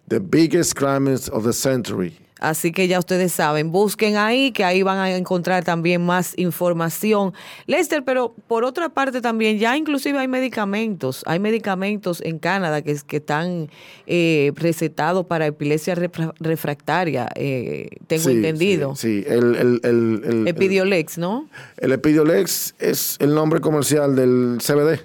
The 0.08 0.20
Biggest 0.20 0.74
Crimes 0.74 1.30
of 1.30 1.44
the 1.44 1.54
Century. 1.54 2.27
Así 2.40 2.72
que 2.72 2.88
ya 2.88 3.00
ustedes 3.00 3.32
saben, 3.32 3.72
busquen 3.72 4.18
ahí 4.18 4.52
que 4.52 4.64
ahí 4.64 4.84
van 4.84 4.98
a 5.00 5.16
encontrar 5.16 5.64
también 5.64 6.06
más 6.06 6.34
información. 6.38 7.34
Lester, 7.66 8.04
pero 8.04 8.34
por 8.48 8.64
otra 8.64 8.90
parte 8.90 9.22
también 9.22 9.58
ya 9.60 9.76
inclusive 9.78 10.18
hay 10.20 10.28
medicamentos, 10.28 11.24
hay 11.26 11.40
medicamentos 11.40 12.22
en 12.22 12.40
Canadá 12.40 12.82
que, 12.82 12.92
es- 12.92 13.04
que 13.04 13.18
están 13.18 13.70
eh, 14.06 14.52
recetados 14.56 15.26
para 15.26 15.46
epilepsia 15.48 15.96
refra- 15.96 16.34
refractaria, 16.40 17.28
eh, 17.36 17.90
tengo 18.08 18.24
Sí, 18.24 18.32
entendido. 18.32 18.96
Sí, 18.96 19.24
sí. 19.24 19.26
El, 19.28 19.56
el, 19.56 19.80
el, 19.84 20.22
el- 20.26 20.48
Epidiolex, 20.48 21.18
¿no? 21.18 21.50
El 21.78 21.92
Epidiolex 21.92 22.76
es 22.80 23.18
el 23.20 23.34
nombre 23.36 23.60
comercial 23.62 24.16
del 24.16 24.58
CBD. 24.62 25.00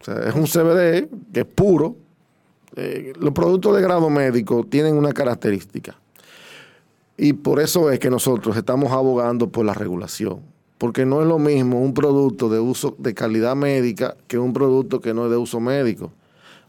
O 0.00 0.04
sea, 0.04 0.28
es 0.28 0.34
un 0.34 0.44
CBD 0.46 1.08
que 1.32 1.40
es 1.40 1.46
puro. 1.46 1.96
Eh, 2.76 3.12
los 3.18 3.32
productos 3.32 3.74
de 3.76 3.82
grado 3.82 4.08
médico 4.10 4.64
tienen 4.68 4.94
una 4.96 5.12
característica. 5.12 5.96
Y 7.16 7.32
por 7.32 7.60
eso 7.60 7.90
es 7.90 7.98
que 7.98 8.10
nosotros 8.10 8.56
estamos 8.56 8.92
abogando 8.92 9.48
por 9.48 9.64
la 9.64 9.74
regulación. 9.74 10.40
Porque 10.78 11.06
no 11.06 11.22
es 11.22 11.26
lo 11.26 11.38
mismo 11.38 11.80
un 11.80 11.94
producto 11.94 12.50
de 12.50 12.60
uso 12.60 12.94
de 12.98 13.14
calidad 13.14 13.56
médica 13.56 14.16
que 14.28 14.38
un 14.38 14.52
producto 14.52 15.00
que 15.00 15.14
no 15.14 15.24
es 15.24 15.30
de 15.30 15.38
uso 15.38 15.58
médico. 15.58 16.12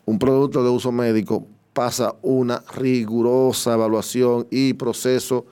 Un 0.06 0.20
producto 0.20 0.64
de 0.64 0.70
uso 0.70 0.94
médico 0.94 1.46
pasa 1.74 2.16
una 2.22 2.64
rigurosa 2.74 3.74
evaluación 3.74 4.48
y 4.50 4.74
proceso 4.74 5.46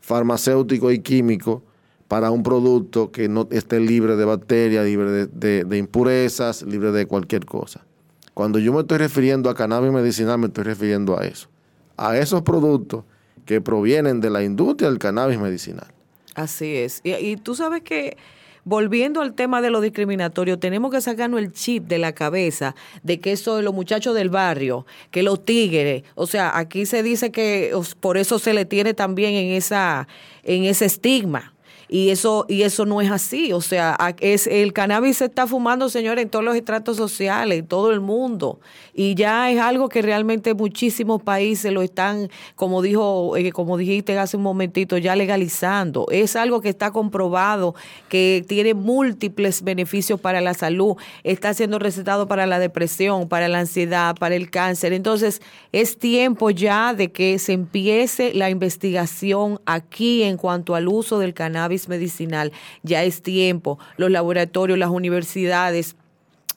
farmacéutico 0.00 0.92
y 0.92 1.00
químico 1.00 1.62
para 2.06 2.30
un 2.30 2.42
producto 2.42 3.10
que 3.10 3.28
no 3.28 3.48
esté 3.50 3.80
libre 3.80 4.16
de 4.16 4.24
bacterias, 4.24 4.84
libre 4.86 5.26
de, 5.26 5.64
de- 5.64 5.76
impurezas, 5.76 6.62
libre 6.62 6.92
de 6.92 7.06
cualquier 7.06 7.44
cosa. 7.44 7.84
Cuando 8.32 8.60
yo 8.60 8.72
me 8.72 8.80
estoy 8.80 8.98
refiriendo 8.98 9.50
a 9.50 9.54
cannabis 9.54 9.92
medicinal, 9.92 10.38
me 10.38 10.46
estoy 10.46 10.64
refiriendo 10.64 11.18
a 11.18 11.26
eso. 11.26 11.48
A 11.96 12.16
esos 12.16 12.42
productos 12.42 13.04
que 13.48 13.62
provienen 13.62 14.20
de 14.20 14.28
la 14.28 14.44
industria 14.44 14.90
del 14.90 14.98
cannabis 14.98 15.38
medicinal. 15.38 15.86
Así 16.34 16.76
es. 16.76 17.00
Y, 17.02 17.36
tú 17.38 17.54
sabes 17.54 17.80
que, 17.80 18.18
volviendo 18.62 19.22
al 19.22 19.32
tema 19.32 19.62
de 19.62 19.70
lo 19.70 19.80
discriminatorio, 19.80 20.58
tenemos 20.58 20.90
que 20.92 21.00
sacarnos 21.00 21.40
el 21.40 21.50
chip 21.54 21.84
de 21.84 21.96
la 21.96 22.12
cabeza 22.12 22.74
de 23.02 23.20
que 23.20 23.32
eso 23.32 23.56
de 23.56 23.62
los 23.62 23.72
muchachos 23.72 24.14
del 24.14 24.28
barrio, 24.28 24.84
que 25.10 25.22
los 25.22 25.46
tigres, 25.46 26.02
o 26.14 26.26
sea, 26.26 26.58
aquí 26.58 26.84
se 26.84 27.02
dice 27.02 27.32
que 27.32 27.72
por 28.00 28.18
eso 28.18 28.38
se 28.38 28.52
le 28.52 28.66
tiene 28.66 28.92
también 28.92 29.32
en 29.32 29.46
esa 29.54 30.06
en 30.42 30.64
ese 30.64 30.84
estigma. 30.84 31.54
Y 31.88 32.10
eso, 32.10 32.44
y 32.48 32.62
eso 32.62 32.84
no 32.84 33.00
es 33.00 33.10
así. 33.10 33.52
O 33.52 33.60
sea, 33.60 33.96
es, 34.20 34.46
el 34.46 34.72
cannabis 34.72 35.18
se 35.18 35.24
está 35.24 35.46
fumando, 35.46 35.88
señores, 35.88 36.22
en 36.22 36.30
todos 36.30 36.44
los 36.44 36.54
estratos 36.54 36.96
sociales, 36.96 37.60
en 37.60 37.66
todo 37.66 37.92
el 37.92 38.00
mundo. 38.00 38.60
Y 38.92 39.14
ya 39.14 39.50
es 39.50 39.58
algo 39.58 39.88
que 39.88 40.02
realmente 40.02 40.54
muchísimos 40.54 41.22
países 41.22 41.72
lo 41.72 41.82
están, 41.82 42.28
como 42.56 42.82
dijo, 42.82 43.36
eh, 43.36 43.52
como 43.52 43.78
dijiste 43.78 44.18
hace 44.18 44.36
un 44.36 44.42
momentito, 44.42 44.98
ya 44.98 45.16
legalizando. 45.16 46.06
Es 46.10 46.36
algo 46.36 46.60
que 46.60 46.68
está 46.68 46.90
comprobado, 46.90 47.74
que 48.08 48.44
tiene 48.46 48.74
múltiples 48.74 49.62
beneficios 49.62 50.20
para 50.20 50.40
la 50.40 50.52
salud. 50.52 50.96
Está 51.24 51.54
siendo 51.54 51.78
recetado 51.78 52.28
para 52.28 52.46
la 52.46 52.58
depresión, 52.58 53.28
para 53.28 53.48
la 53.48 53.60
ansiedad, 53.60 54.14
para 54.16 54.34
el 54.34 54.50
cáncer. 54.50 54.92
Entonces, 54.92 55.40
es 55.72 55.98
tiempo 55.98 56.50
ya 56.50 56.92
de 56.92 57.12
que 57.12 57.38
se 57.38 57.52
empiece 57.52 58.34
la 58.34 58.50
investigación 58.50 59.60
aquí 59.64 60.22
en 60.22 60.36
cuanto 60.36 60.74
al 60.74 60.88
uso 60.88 61.18
del 61.18 61.34
cannabis 61.34 61.77
medicinal. 61.86 62.50
Ya 62.82 63.04
es 63.04 63.22
tiempo. 63.22 63.78
Los 63.98 64.10
laboratorios, 64.10 64.78
las 64.78 64.90
universidades, 64.90 65.94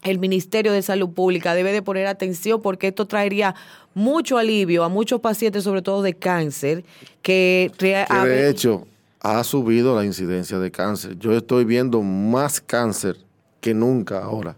el 0.03 0.17
Ministerio 0.17 0.71
de 0.71 0.81
Salud 0.81 1.09
Pública 1.09 1.53
debe 1.53 1.71
de 1.71 1.81
poner 1.81 2.07
atención 2.07 2.61
porque 2.61 2.87
esto 2.87 3.05
traería 3.05 3.53
mucho 3.93 4.37
alivio 4.37 4.83
a 4.83 4.89
muchos 4.89 5.19
pacientes, 5.19 5.63
sobre 5.63 5.81
todo 5.81 6.01
de 6.01 6.13
cáncer, 6.13 6.83
que, 7.21 7.71
de 7.77 8.49
hecho 8.49 8.87
ha 9.23 9.43
subido 9.43 9.95
la 9.95 10.03
incidencia 10.03 10.57
de 10.57 10.71
cáncer. 10.71 11.17
Yo 11.19 11.31
estoy 11.33 11.63
viendo 11.63 12.01
más 12.01 12.59
cáncer 12.59 13.17
que 13.59 13.73
nunca 13.73 14.23
ahora. 14.23 14.55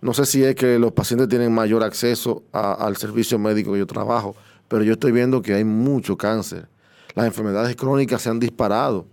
No 0.00 0.14
sé 0.14 0.24
si 0.24 0.42
es 0.42 0.54
que 0.54 0.78
los 0.78 0.92
pacientes 0.92 1.28
tienen 1.28 1.52
mayor 1.52 1.82
acceso 1.82 2.42
al 2.52 2.96
servicio 2.96 3.38
médico 3.38 3.72
que 3.72 3.80
yo 3.80 3.86
trabajo, 3.86 4.34
pero 4.66 4.82
yo 4.82 4.94
estoy 4.94 5.12
viendo 5.12 5.42
que 5.42 5.54
hay 5.54 5.64
mucho 5.64 6.16
cáncer. 6.16 6.66
Las 7.14 7.26
enfermedades 7.26 7.76
crónicas 7.76 8.22
se 8.22 8.30
han 8.30 8.40
disparado. 8.40 9.06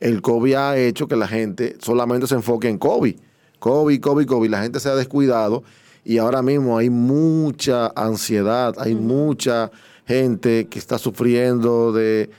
El 0.00 0.22
COVID 0.22 0.54
ha 0.54 0.76
hecho 0.76 1.08
que 1.08 1.16
la 1.16 1.28
gente 1.28 1.76
solamente 1.80 2.26
se 2.26 2.34
enfoque 2.34 2.68
en 2.68 2.78
COVID. 2.78 3.16
COVID, 3.58 4.00
COVID, 4.00 4.26
COVID. 4.26 4.50
La 4.50 4.62
gente 4.62 4.80
se 4.80 4.88
ha 4.88 4.94
descuidado 4.94 5.62
y 6.04 6.18
ahora 6.18 6.42
mismo 6.42 6.78
hay 6.78 6.90
mucha 6.90 7.92
ansiedad, 7.96 8.74
hay 8.78 8.94
mucha 8.94 9.70
gente 10.06 10.66
que 10.68 10.78
está 10.78 10.98
sufriendo 10.98 11.92
de... 11.92 12.30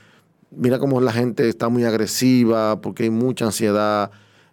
Mira 0.52 0.80
cómo 0.80 1.02
la 1.02 1.12
gente 1.12 1.50
está 1.50 1.68
muy 1.68 1.84
agresiva 1.84 2.80
porque 2.80 3.04
hay 3.04 3.10
mucha 3.10 3.46
ansiedad, 3.46 4.12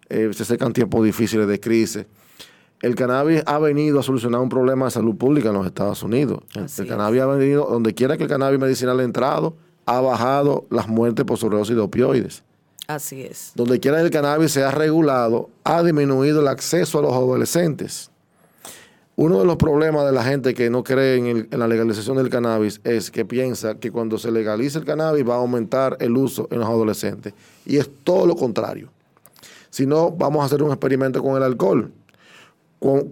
eh, 0.09 0.29
se 0.33 0.43
acercan 0.43 0.73
tiempos 0.73 1.03
difíciles 1.03 1.47
de 1.47 1.59
crisis 1.59 2.05
el 2.81 2.95
cannabis 2.95 3.41
ha 3.45 3.57
venido 3.57 3.99
a 3.99 4.03
solucionar 4.03 4.41
un 4.41 4.49
problema 4.49 4.85
de 4.85 4.91
salud 4.91 5.15
pública 5.15 5.49
en 5.49 5.55
los 5.55 5.65
Estados 5.65 6.03
Unidos. 6.03 6.41
el 6.55 6.87
cannabis 6.87 7.21
ha 7.21 7.25
venido, 7.25 7.65
donde 7.65 7.93
quiera 7.93 8.17
que 8.17 8.23
el 8.23 8.29
cannabis 8.29 8.59
medicinal 8.59 8.99
ha 8.99 9.03
entrado, 9.03 9.55
ha 9.85 10.01
bajado 10.01 10.65
las 10.69 10.87
muertes 10.87 11.25
por 11.25 11.37
sobredosis 11.37 11.75
de 11.75 11.81
opioides. 11.81 12.43
Así 12.87 13.23
es. 13.23 13.51
Donde 13.55 13.79
quiera 13.79 13.97
que 13.97 14.05
el 14.05 14.11
cannabis 14.11 14.51
se 14.51 14.63
ha 14.63 14.71
regulado, 14.71 15.49
ha 15.63 15.83
disminuido 15.83 16.41
el 16.41 16.47
acceso 16.47 16.99
a 16.99 17.01
los 17.01 17.13
adolescentes. 17.13 18.11
Uno 19.17 19.39
de 19.39 19.45
los 19.45 19.55
problemas 19.55 20.05
de 20.05 20.11
la 20.11 20.23
gente 20.23 20.53
que 20.53 20.69
no 20.69 20.83
cree 20.83 21.17
en, 21.17 21.47
en, 21.49 21.59
la 21.59 21.67
legalización 21.67 22.17
del 22.17 22.29
cannabis 22.29 22.81
es 22.83 23.09
que 23.09 23.23
piensa 23.23 23.75
que 23.75 23.89
cuando 23.89 24.17
se 24.17 24.29
legalice 24.29 24.77
el 24.77 24.85
cannabis 24.85 25.27
va 25.27 25.35
a 25.35 25.37
aumentar 25.37 25.95
el 26.01 26.17
uso 26.17 26.47
en 26.51 26.59
los 26.59 26.67
adolescentes. 26.67 27.33
Y 27.65 27.77
es 27.77 27.89
todo 28.03 28.25
lo 28.25 28.35
contrario. 28.35 28.91
Si 29.69 29.85
no, 29.85 30.11
vamos 30.11 30.43
a 30.43 30.45
hacer 30.45 30.61
un 30.61 30.71
experimento 30.71 31.23
con 31.23 31.37
el 31.37 31.43
alcohol 31.43 31.91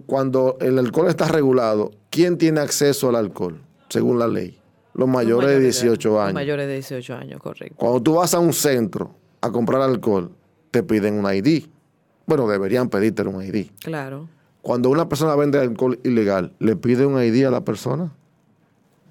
cuando 0.06 0.56
el 0.60 0.78
alcohol 0.78 1.08
está 1.08 1.26
regulado, 1.28 1.90
¿quién 2.10 2.38
tiene 2.38 2.60
acceso 2.60 3.08
al 3.08 3.16
alcohol, 3.16 3.60
según 3.88 4.18
la 4.18 4.28
ley? 4.28 4.58
Los 4.94 5.08
mayores, 5.08 5.50
de 5.50 5.60
18 5.60 6.20
años. 6.20 6.26
Los 6.28 6.34
mayores 6.34 6.66
de 6.68 6.74
18 6.74 7.14
años, 7.14 7.40
correcto. 7.40 7.74
Cuando 7.76 8.00
tú 8.00 8.14
vas 8.14 8.32
a 8.34 8.38
un 8.38 8.52
centro 8.52 9.10
a 9.44 9.52
comprar 9.52 9.82
alcohol, 9.82 10.30
te 10.70 10.82
piden 10.82 11.22
un 11.22 11.32
ID. 11.32 11.64
Bueno, 12.26 12.48
deberían 12.48 12.88
pedirte 12.88 13.22
un 13.22 13.42
ID. 13.42 13.66
Claro. 13.80 14.26
Cuando 14.62 14.88
una 14.88 15.06
persona 15.06 15.36
vende 15.36 15.58
alcohol 15.58 16.00
ilegal, 16.02 16.54
¿le 16.58 16.76
pide 16.76 17.04
un 17.04 17.22
ID 17.22 17.44
a 17.44 17.50
la 17.50 17.62
persona? 17.62 18.10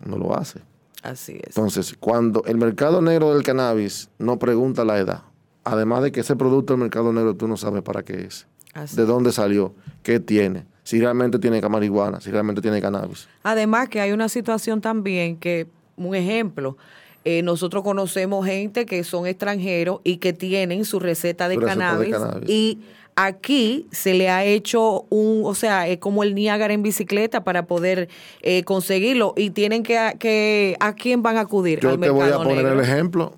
No 0.03 0.17
lo 0.17 0.35
hace. 0.35 0.61
Así 1.03 1.33
es. 1.33 1.55
Entonces, 1.55 1.95
cuando 1.99 2.43
el 2.45 2.57
mercado 2.57 2.99
negro 2.99 3.31
del 3.35 3.43
cannabis 3.43 4.09
no 4.17 4.39
pregunta 4.39 4.83
la 4.83 4.97
edad, 4.97 5.21
además 5.63 6.01
de 6.01 6.11
que 6.11 6.21
ese 6.21 6.35
producto 6.35 6.73
del 6.73 6.81
mercado 6.81 7.13
negro 7.13 7.35
tú 7.35 7.47
no 7.47 7.55
sabes 7.55 7.83
para 7.83 8.01
qué 8.01 8.25
es 8.25 8.47
de 8.95 9.05
dónde 9.05 9.31
salió, 9.31 9.75
qué 10.01 10.19
tiene, 10.19 10.65
si 10.81 10.99
realmente 10.99 11.37
tiene 11.37 11.61
marihuana, 11.61 12.19
si 12.21 12.31
realmente 12.31 12.59
tiene 12.59 12.81
cannabis. 12.81 13.27
Además 13.43 13.87
que 13.87 14.01
hay 14.01 14.11
una 14.13 14.29
situación 14.29 14.81
también 14.81 15.37
que, 15.37 15.67
un 15.95 16.15
ejemplo, 16.15 16.75
eh, 17.25 17.41
nosotros 17.41 17.83
conocemos 17.83 18.45
gente 18.45 18.85
que 18.85 19.03
son 19.03 19.27
extranjeros 19.27 19.99
y 20.03 20.17
que 20.17 20.33
tienen 20.33 20.85
su 20.85 20.99
receta 20.99 21.47
de, 21.47 21.57
cannabis, 21.57 22.15
y 22.47 22.79
aquí 23.15 23.87
se 23.91 24.13
le 24.13 24.29
ha 24.29 24.43
hecho 24.43 25.05
un, 25.09 25.41
o 25.45 25.55
sea, 25.55 25.87
es 25.87 25.99
como 25.99 26.23
el 26.23 26.35
Niágara 26.35 26.73
en 26.73 26.83
bicicleta 26.83 27.43
para 27.43 27.65
poder 27.65 28.09
eh, 28.41 28.63
conseguirlo 28.63 29.33
y 29.37 29.51
tienen 29.51 29.83
que, 29.83 30.15
que, 30.19 30.75
¿a 30.79 30.93
quién 30.93 31.21
van 31.21 31.37
a 31.37 31.41
acudir? 31.41 31.79
Yo 31.79 31.97
te 31.97 32.09
voy 32.09 32.29
a 32.29 32.37
poner 32.37 32.65
el 32.65 32.79
ejemplo. 32.79 33.35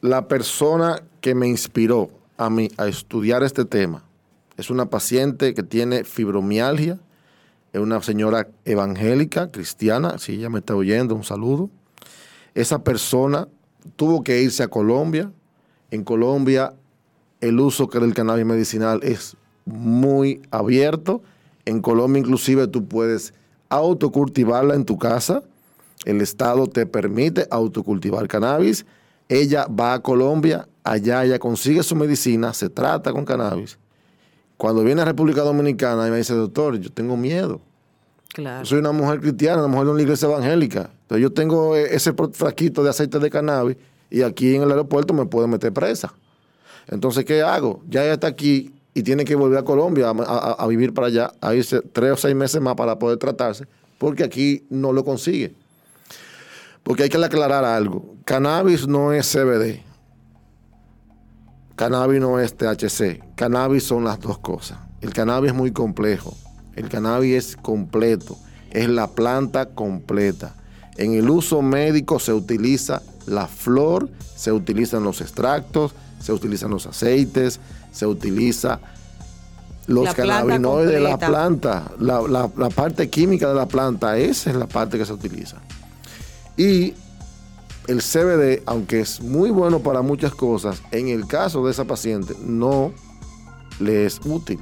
La 0.00 0.28
persona 0.28 1.02
que 1.20 1.34
me 1.34 1.48
inspiró 1.48 2.10
a 2.36 2.50
mí 2.50 2.68
a 2.76 2.86
estudiar 2.86 3.42
este 3.42 3.64
tema 3.64 4.04
es 4.56 4.70
una 4.70 4.86
paciente 4.86 5.54
que 5.54 5.62
tiene 5.62 6.04
fibromialgia, 6.04 6.98
es 7.72 7.80
una 7.80 8.00
señora 8.02 8.48
evangélica, 8.64 9.50
cristiana, 9.50 10.18
si 10.18 10.34
ella 10.34 10.48
me 10.48 10.60
está 10.60 10.74
oyendo, 10.74 11.14
un 11.14 11.24
saludo. 11.24 11.70
Esa 12.56 12.82
persona 12.82 13.46
tuvo 13.94 14.24
que 14.24 14.42
irse 14.42 14.64
a 14.64 14.68
Colombia. 14.68 15.30
En 15.92 16.02
Colombia 16.02 16.74
el 17.40 17.60
uso 17.60 17.86
del 17.86 18.14
cannabis 18.14 18.44
medicinal 18.44 18.98
es 19.04 19.36
muy 19.64 20.42
abierto. 20.50 21.22
En 21.64 21.80
Colombia 21.80 22.18
inclusive 22.18 22.66
tú 22.66 22.88
puedes 22.88 23.32
autocultivarla 23.68 24.74
en 24.74 24.84
tu 24.84 24.98
casa. 24.98 25.44
El 26.04 26.20
Estado 26.20 26.66
te 26.66 26.84
permite 26.86 27.46
autocultivar 27.50 28.26
cannabis. 28.26 28.84
Ella 29.28 29.68
va 29.68 29.94
a 29.94 30.02
Colombia, 30.02 30.68
allá 30.82 31.24
ella 31.24 31.38
consigue 31.38 31.84
su 31.84 31.94
medicina, 31.94 32.52
se 32.52 32.68
trata 32.68 33.12
con 33.12 33.24
cannabis 33.24 33.78
cuando 34.56 34.82
viene 34.82 35.02
a 35.02 35.04
República 35.04 35.42
Dominicana 35.42 36.08
y 36.08 36.10
me 36.10 36.18
dice, 36.18 36.34
doctor, 36.34 36.78
yo 36.78 36.90
tengo 36.90 37.16
miedo. 37.16 37.60
Claro. 38.32 38.66
soy 38.66 38.80
una 38.80 38.92
mujer 38.92 39.20
cristiana, 39.20 39.60
una 39.60 39.68
mujer 39.68 39.86
de 39.86 39.92
una 39.92 40.02
iglesia 40.02 40.28
evangélica. 40.28 40.90
Entonces 41.06 41.22
yo 41.22 41.32
tengo 41.32 41.76
e-, 41.76 41.94
ese 41.94 42.12
frasquito 42.12 42.82
de 42.82 42.90
aceite 42.90 43.20
de 43.20 43.30
cannabis 43.30 43.76
y 44.10 44.22
aquí 44.22 44.56
en 44.56 44.62
el 44.62 44.70
aeropuerto 44.70 45.14
me 45.14 45.26
puede 45.26 45.46
meter 45.46 45.72
presa. 45.72 46.12
Entonces, 46.88 47.24
¿qué 47.24 47.42
hago? 47.42 47.82
Ya 47.88 48.04
está 48.12 48.26
aquí 48.26 48.72
y 48.92 49.02
tiene 49.02 49.24
que 49.24 49.34
volver 49.34 49.58
a 49.58 49.62
Colombia 49.62 50.10
a, 50.10 50.66
vivir 50.66 50.94
para 50.94 51.08
allá, 51.08 51.32
a 51.40 51.54
irse 51.54 51.80
tres 51.80 52.12
o 52.12 52.16
seis 52.16 52.34
meses 52.34 52.60
más 52.60 52.74
para 52.76 52.98
poder 52.98 53.18
tratarse, 53.18 53.66
porque 53.98 54.24
aquí 54.24 54.66
no 54.70 54.92
lo 54.92 55.04
consigue. 55.04 55.54
Porque 56.82 57.04
hay 57.04 57.08
que 57.08 57.22
aclarar 57.22 57.64
algo. 57.64 58.14
Cannabis 58.24 58.86
no 58.86 59.12
es 59.12 59.30
CBD. 59.30 59.82
Cannabis 61.74 62.20
no 62.20 62.40
es 62.40 62.56
THC. 62.56 63.34
Cannabis 63.34 63.82
son 63.82 64.04
las 64.04 64.20
dos 64.20 64.38
cosas. 64.38 64.78
El 65.00 65.12
cannabis 65.12 65.50
es 65.50 65.56
muy 65.56 65.72
complejo. 65.72 66.36
El 66.74 66.88
cannabis 66.88 67.34
es 67.34 67.56
completo. 67.56 68.38
Es 68.70 68.88
la 68.88 69.08
planta 69.08 69.66
completa. 69.66 70.54
En 70.98 71.14
el 71.14 71.28
uso 71.28 71.62
médico 71.62 72.18
se 72.18 72.32
utiliza 72.32 73.02
la 73.26 73.46
flor, 73.46 74.08
se 74.34 74.52
utilizan 74.52 75.02
los 75.02 75.20
extractos, 75.20 75.92
se 76.20 76.32
utilizan 76.32 76.70
los 76.70 76.86
aceites, 76.86 77.60
se 77.92 78.06
utiliza 78.06 78.80
los 79.86 80.12
cannabinoides 80.14 80.92
de 80.92 81.00
la 81.00 81.18
planta. 81.18 81.90
La, 81.98 82.22
la 82.22 82.70
parte 82.70 83.08
química 83.10 83.48
de 83.48 83.54
la 83.54 83.66
planta, 83.66 84.16
esa 84.16 84.50
es 84.50 84.56
la 84.56 84.66
parte 84.66 84.98
que 84.98 85.04
se 85.04 85.12
utiliza. 85.12 85.58
Y 86.56 86.94
el 87.86 88.02
CBD, 88.02 88.62
aunque 88.66 89.00
es 89.00 89.20
muy 89.20 89.50
bueno 89.50 89.80
para 89.80 90.02
muchas 90.02 90.34
cosas, 90.34 90.82
en 90.90 91.08
el 91.08 91.26
caso 91.26 91.64
de 91.64 91.72
esa 91.72 91.84
paciente 91.84 92.34
no 92.40 92.92
le 93.78 94.06
es 94.06 94.20
útil 94.24 94.58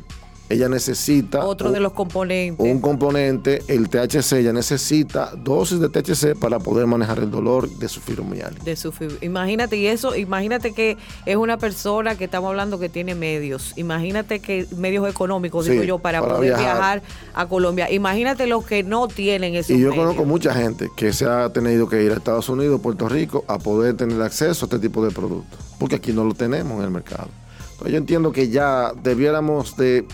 ella 0.49 0.69
necesita... 0.69 1.45
Otro 1.45 1.73
de 1.73 1.81
los 1.81 1.93
componentes. 1.93 2.65
Un 2.65 2.81
componente, 2.81 3.63
el 3.67 3.89
THC, 3.89 4.33
ella 4.35 4.53
necesita 4.53 5.33
dosis 5.37 5.81
de 5.81 5.89
THC 5.89 6.39
para 6.39 6.59
poder 6.59 6.87
manejar 6.87 7.19
el 7.21 7.31
dolor 7.31 7.69
de 7.69 7.89
su 7.89 8.01
fibromialgia. 8.01 8.63
De 8.63 8.77
su 8.77 8.93
imagínate, 9.23 9.77
y 9.77 9.87
eso, 9.87 10.15
imagínate 10.15 10.73
que 10.73 10.99
es 11.25 11.37
una 11.37 11.57
persona 11.57 12.17
que 12.17 12.25
estamos 12.25 12.51
hablando 12.51 12.79
que 12.79 12.91
tiene 12.91 13.15
medios. 13.15 13.73
Imagínate 13.77 14.41
que 14.41 14.67
medios 14.77 15.09
económicos, 15.09 15.65
digo 15.67 15.83
yo, 15.83 15.99
para, 15.99 16.21
poder 16.21 16.57
viajar. 16.57 17.03
a 17.35 17.47
Colombia. 17.47 17.91
Imagínate 17.91 18.47
los 18.47 18.67
que 18.67 18.83
no 18.83 19.09
tienen 19.09 19.55
esos 19.55 19.71
Y 19.71 19.81
yo 19.81 19.95
conozco 19.95 20.25
mucha 20.27 20.53
gente 20.55 20.91
que 20.95 21.13
se 21.13 21.25
ha 21.25 21.51
tenido 21.53 21.89
que 21.89 22.03
ir 22.03 22.13
a 22.13 22.17
Estados 22.17 22.51
Unidos, 22.51 22.81
Puerto 22.83 23.09
Rico, 23.09 23.45
a 23.49 23.59
poder 23.59 23.97
tener 23.97 24.21
acceso 24.21 24.67
a 24.67 24.67
este 24.67 24.79
tipo 24.79 25.05
de 25.05 25.11
productos. 25.11 25.59
Porque 25.79 25.97
aquí 25.97 26.13
no 26.13 26.25
lo 26.25 26.35
tenemos 26.35 26.79
en 26.79 26.85
el 26.85 26.91
mercado. 26.91 27.29
Entonces 27.73 27.93
yo 27.93 27.99
entiendo 27.99 28.31
que 28.31 28.51
ya 28.51 28.93
debiéramos 29.03 29.77
de 29.77 30.07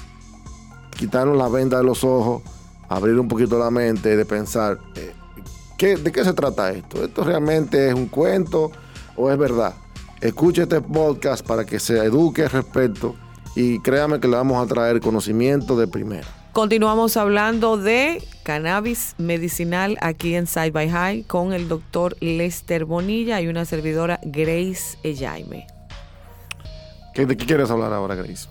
quitarnos 1.01 1.35
la 1.35 1.49
venda 1.49 1.79
de 1.79 1.85
los 1.85 2.05
ojos, 2.05 2.43
abrir 2.87 3.19
un 3.19 3.27
poquito 3.27 3.59
la 3.59 3.71
mente, 3.71 4.19
de 4.19 4.25
pensar, 4.27 4.79
eh, 4.95 5.15
¿qué, 5.79 5.97
¿de 5.97 6.13
qué 6.13 6.23
se 6.23 6.35
trata 6.35 6.71
esto? 6.73 7.03
¿Esto 7.03 7.25
realmente 7.25 7.89
es 7.89 7.95
un 7.95 8.09
cuento 8.09 8.71
o 9.17 9.31
es 9.31 9.39
verdad? 9.39 9.75
Escuche 10.21 10.63
este 10.63 10.83
podcast 10.83 11.45
para 11.47 11.65
que 11.65 11.81
se 11.81 11.97
eduque 12.05 12.43
al 12.43 12.51
respecto 12.51 13.17
y 13.57 13.81
créame 13.81 14.21
que 14.21 14.29
le 14.29 14.37
vamos 14.37 14.63
a 14.63 14.69
traer 14.69 15.01
conocimiento 15.01 15.75
de 15.75 15.89
primera. 15.89 16.29
Continuamos 16.53 17.17
hablando 17.17 17.79
de 17.79 18.23
cannabis 18.43 19.15
medicinal 19.17 19.97
aquí 20.03 20.35
en 20.35 20.47
Side 20.47 20.73
by 20.73 20.91
High 20.91 21.23
con 21.23 21.55
el 21.55 21.67
doctor 21.67 22.15
Lester 22.21 22.85
Bonilla 22.85 23.41
y 23.41 23.47
una 23.47 23.65
servidora 23.65 24.21
Grace 24.23 24.99
Ejaime. 25.03 25.67
¿De 27.15 27.37
qué 27.37 27.47
quieres 27.47 27.71
hablar 27.71 27.95
ahora, 27.95 28.17
Grace? 28.17 28.49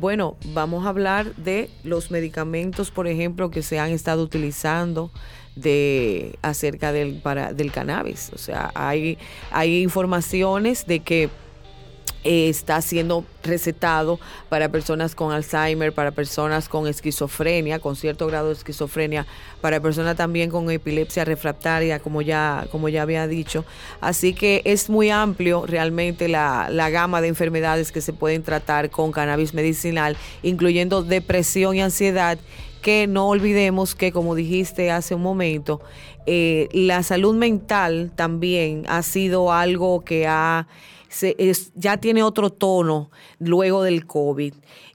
Bueno, 0.00 0.36
vamos 0.54 0.86
a 0.86 0.90
hablar 0.90 1.34
de 1.34 1.70
los 1.82 2.12
medicamentos, 2.12 2.92
por 2.92 3.08
ejemplo, 3.08 3.50
que 3.50 3.62
se 3.62 3.80
han 3.80 3.90
estado 3.90 4.22
utilizando 4.22 5.10
de 5.56 6.38
acerca 6.40 6.92
del 6.92 7.20
para 7.20 7.52
del 7.52 7.72
cannabis. 7.72 8.30
O 8.32 8.38
sea, 8.38 8.70
hay 8.76 9.18
hay 9.50 9.82
informaciones 9.82 10.86
de 10.86 11.00
que 11.00 11.30
está 12.24 12.80
siendo 12.82 13.24
recetado 13.42 14.18
para 14.48 14.68
personas 14.68 15.14
con 15.14 15.32
Alzheimer, 15.32 15.92
para 15.92 16.10
personas 16.10 16.68
con 16.68 16.86
esquizofrenia, 16.86 17.78
con 17.78 17.96
cierto 17.96 18.26
grado 18.26 18.48
de 18.48 18.54
esquizofrenia, 18.54 19.26
para 19.60 19.80
personas 19.80 20.16
también 20.16 20.50
con 20.50 20.70
epilepsia 20.70 21.24
refractaria, 21.24 22.00
como 22.00 22.22
ya, 22.22 22.66
como 22.70 22.88
ya 22.88 23.02
había 23.02 23.26
dicho. 23.26 23.64
Así 24.00 24.34
que 24.34 24.62
es 24.64 24.90
muy 24.90 25.10
amplio 25.10 25.64
realmente 25.66 26.28
la, 26.28 26.68
la 26.70 26.90
gama 26.90 27.20
de 27.20 27.28
enfermedades 27.28 27.92
que 27.92 28.00
se 28.00 28.12
pueden 28.12 28.42
tratar 28.42 28.90
con 28.90 29.12
cannabis 29.12 29.54
medicinal, 29.54 30.16
incluyendo 30.42 31.02
depresión 31.02 31.76
y 31.76 31.80
ansiedad 31.80 32.38
que 32.82 33.06
no 33.06 33.28
olvidemos 33.28 33.94
que, 33.94 34.12
como 34.12 34.34
dijiste 34.34 34.90
hace 34.90 35.14
un 35.14 35.22
momento, 35.22 35.80
eh, 36.26 36.68
la 36.72 37.02
salud 37.02 37.34
mental 37.34 38.12
también 38.14 38.84
ha 38.88 39.02
sido 39.02 39.52
algo 39.52 40.04
que 40.04 40.26
ha 40.26 40.68
es, 41.10 41.72
ya 41.74 41.96
tiene 41.96 42.22
otro 42.22 42.50
tono 42.50 43.10
luego 43.38 43.82
del 43.82 44.06
COVID. 44.06 44.54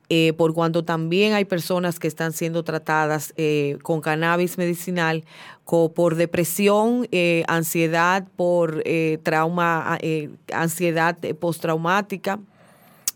Eh, 0.09 0.33
por 0.33 0.53
cuanto 0.53 0.83
también 0.83 1.33
hay 1.33 1.45
personas 1.45 1.97
que 1.97 2.07
están 2.07 2.33
siendo 2.33 2.63
tratadas 2.63 3.33
eh, 3.35 3.77
con 3.81 4.01
cannabis 4.01 4.57
medicinal 4.57 5.23
por 5.95 6.15
depresión, 6.15 7.07
eh, 7.11 7.43
ansiedad, 7.47 8.27
por 8.35 8.83
trauma, 9.23 9.97
ansiedad 10.53 11.17
postraumática. 11.39 12.39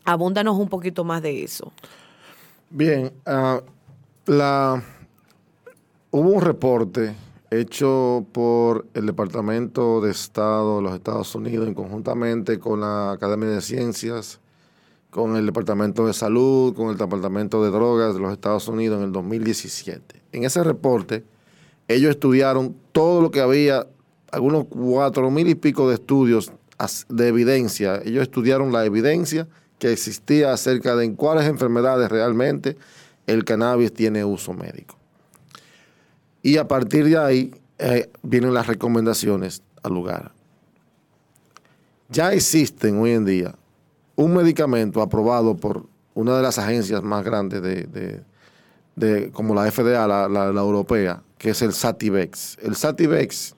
Abúndanos 0.05 0.57
un 0.57 0.69
poquito 0.69 1.03
más 1.03 1.21
de 1.21 1.43
eso. 1.43 1.71
Bien, 2.69 3.11
ah, 3.25 3.61
la, 4.25 4.81
hubo 6.09 6.29
un 6.29 6.41
reporte 6.41 7.15
hecho 7.51 8.25
por 8.31 8.87
el 8.93 9.05
Departamento 9.05 10.01
de 10.01 10.11
Estado 10.11 10.77
de 10.77 10.81
los 10.83 10.93
Estados 10.93 11.33
Unidos 11.35 11.67
en 11.67 11.73
conjuntamente 11.73 12.59
con 12.59 12.81
la 12.81 13.11
Academia 13.11 13.49
de 13.49 13.61
Ciencias, 13.61 14.39
con 15.09 15.35
el 15.35 15.45
Departamento 15.45 16.05
de 16.05 16.13
Salud, 16.13 16.75
con 16.75 16.89
el 16.89 16.97
Departamento 16.97 17.63
de 17.63 17.71
Drogas 17.71 18.13
de 18.13 18.19
los 18.19 18.33
Estados 18.33 18.67
Unidos 18.67 18.97
en 18.99 19.05
el 19.05 19.11
2017. 19.11 20.21
En 20.33 20.43
ese 20.43 20.63
reporte, 20.63 21.23
ellos 21.87 22.11
estudiaron 22.11 22.75
todo 22.91 23.21
lo 23.21 23.31
que 23.31 23.39
había, 23.39 23.87
algunos 24.31 24.65
cuatro 24.65 25.31
mil 25.31 25.47
y 25.47 25.55
pico 25.55 25.87
de 25.87 25.95
estudios 25.95 26.51
de 27.09 27.27
evidencia. 27.27 28.01
Ellos 28.03 28.23
estudiaron 28.23 28.73
la 28.73 28.85
evidencia 28.85 29.47
que 29.79 29.91
existía 29.91 30.51
acerca 30.51 30.95
de 30.95 31.05
en 31.05 31.15
cuáles 31.15 31.45
enfermedades 31.45 32.09
realmente 32.09 32.77
el 33.25 33.45
cannabis 33.45 33.93
tiene 33.93 34.25
uso 34.25 34.53
médico. 34.53 34.96
Y 36.47 36.55
a 36.55 36.65
partir 36.65 37.03
de 37.03 37.17
ahí 37.17 37.53
eh, 37.77 38.09
vienen 38.23 38.53
las 38.53 38.67
recomendaciones 38.67 39.63
al 39.83 39.93
lugar. 39.93 40.31
Ya 42.07 42.31
existen 42.31 43.01
hoy 43.01 43.11
en 43.11 43.25
día 43.25 43.55
un 44.15 44.33
medicamento 44.33 45.01
aprobado 45.01 45.57
por 45.57 45.87
una 46.13 46.37
de 46.37 46.41
las 46.41 46.57
agencias 46.57 47.03
más 47.03 47.25
grandes 47.25 47.61
de, 47.61 49.29
como 49.33 49.55
la 49.55 49.69
FDA, 49.69 50.07
la, 50.07 50.29
la, 50.29 50.61
europea, 50.61 51.21
que 51.37 51.49
es 51.49 51.61
el 51.61 51.73
Sativex. 51.73 52.57
El 52.61 52.77
Sativex 52.77 53.53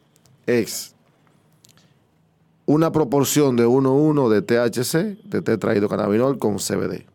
es 0.48 0.96
una 2.66 2.92
proporción 2.92 3.56
de 3.56 3.68
1,1 3.68 4.30
de 4.30 4.42
THC, 4.42 5.30
de 5.30 5.44
tetrahidrocannabinol 5.44 6.40
con 6.40 6.58
CBD. 6.58 7.06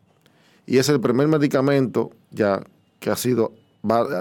Y 0.67 0.79
es 0.79 0.89
el 0.89 1.01
primer 1.01 1.27
medicamento 1.27 2.13
ya 2.31 2.63
que 3.01 3.11
ha 3.11 3.17
sido 3.17 3.55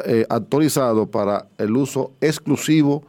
eh, 0.06 0.26
actualizado 0.30 1.10
para 1.10 1.47
el 1.58 1.76
uso 1.76 2.12
exclusivo 2.19 3.04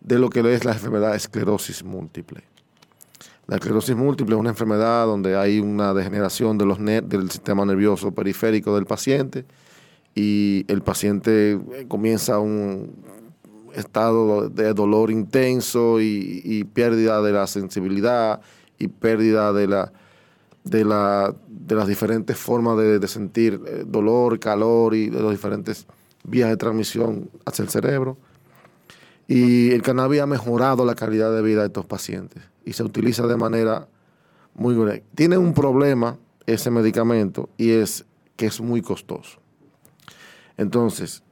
de 0.00 0.18
lo 0.18 0.28
que 0.28 0.40
es 0.52 0.64
la 0.64 0.72
enfermedad 0.72 1.14
esclerosis 1.14 1.84
múltiple. 1.84 2.42
La 3.46 3.56
esclerosis 3.56 3.94
múltiple 3.94 4.34
es 4.34 4.40
una 4.40 4.50
enfermedad 4.50 5.06
donde 5.06 5.36
hay 5.36 5.60
una 5.60 5.94
degeneración 5.94 6.58
de 6.58 6.66
los 6.66 6.78
del 6.78 7.30
sistema 7.30 7.64
nervioso 7.64 8.12
periférico 8.12 8.74
del 8.74 8.86
paciente 8.86 9.44
y 10.14 10.64
el 10.68 10.82
paciente 10.82 11.52
eh, 11.52 11.86
comienza 11.86 12.38
un 12.38 12.92
estado 13.74 14.48
de 14.48 14.72
dolor 14.72 15.10
intenso 15.10 16.00
y 16.00 16.64
pérdida 16.72 17.20
de 17.22 17.32
la 17.32 17.46
sensibilidad 17.46 18.40
y 18.78 18.88
pérdida 18.88 19.52
de 19.52 19.66
la, 19.66 19.92
de, 20.64 20.84
la, 20.84 21.34
de 21.46 21.74
las 21.74 21.86
diferentes 21.86 22.36
formas 22.36 22.76
de, 22.78 23.06
sentir 23.06 23.60
eh, 23.66 23.84
dolor, 23.86 24.40
calor 24.40 24.94
y 24.94 25.10
de 25.10 25.22
las 25.22 25.30
diferentes 25.30 25.86
vías 26.24 26.48
de 26.48 26.56
transmisión 26.56 27.30
hacia 27.44 27.62
el 27.62 27.68
cerebro. 27.68 28.16
Y 29.28 29.70
el 29.70 29.82
cannabis 29.82 30.20
ha 30.20 30.26
mejorado 30.26 30.84
la 30.84 30.94
calidad 30.94 31.34
de 31.34 31.42
vida 31.42 31.60
de 31.60 31.66
estos 31.66 31.86
pacientes 31.86 32.42
y 32.64 32.72
se 32.72 32.82
utiliza 32.82 33.26
de 33.26 33.36
manera 33.36 33.88
muy 34.54 34.74
buena. 34.74 35.00
Tiene 35.14 35.38
un 35.38 35.54
problema 35.54 36.18
ese 36.46 36.70
medicamento 36.70 37.48
y 37.56 37.70
es 37.70 38.04
que 38.36 38.46
es 38.46 38.60
muy 38.60 38.82
costoso. 38.82 39.38
Entonces, 40.56 41.22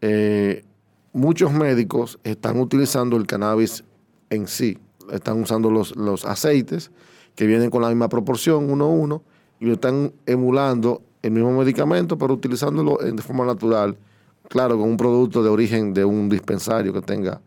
eh, 0.00 0.64
muchos 1.12 1.52
médicos 1.52 2.18
están 2.24 2.58
utilizando 2.58 3.16
el 3.16 3.26
cannabis 3.26 3.84
en 4.30 4.46
sí, 4.48 4.78
están 5.12 5.40
usando 5.40 5.70
los, 5.70 5.96
los 5.96 6.24
aceites 6.24 6.90
que 7.36 7.46
vienen 7.46 7.70
con 7.70 7.82
la 7.82 7.88
misma 7.88 8.08
proporción, 8.08 8.68
uno 8.70 8.86
a 8.86 8.88
uno, 8.88 9.22
y 9.60 9.66
lo 9.66 9.74
están 9.74 10.12
emulando 10.26 11.02
el 11.22 11.30
mismo 11.30 11.56
medicamento, 11.56 12.18
pero 12.18 12.34
utilizándolo 12.34 12.96
de 12.96 13.22
forma 13.22 13.44
natural, 13.44 13.96
claro, 14.48 14.78
con 14.78 14.88
un 14.88 14.96
producto 14.96 15.42
de 15.42 15.50
origen 15.50 15.94
de 15.94 16.04
un 16.04 16.28
dispensario 16.28 16.92
que 16.92 17.02
tenga 17.02 17.40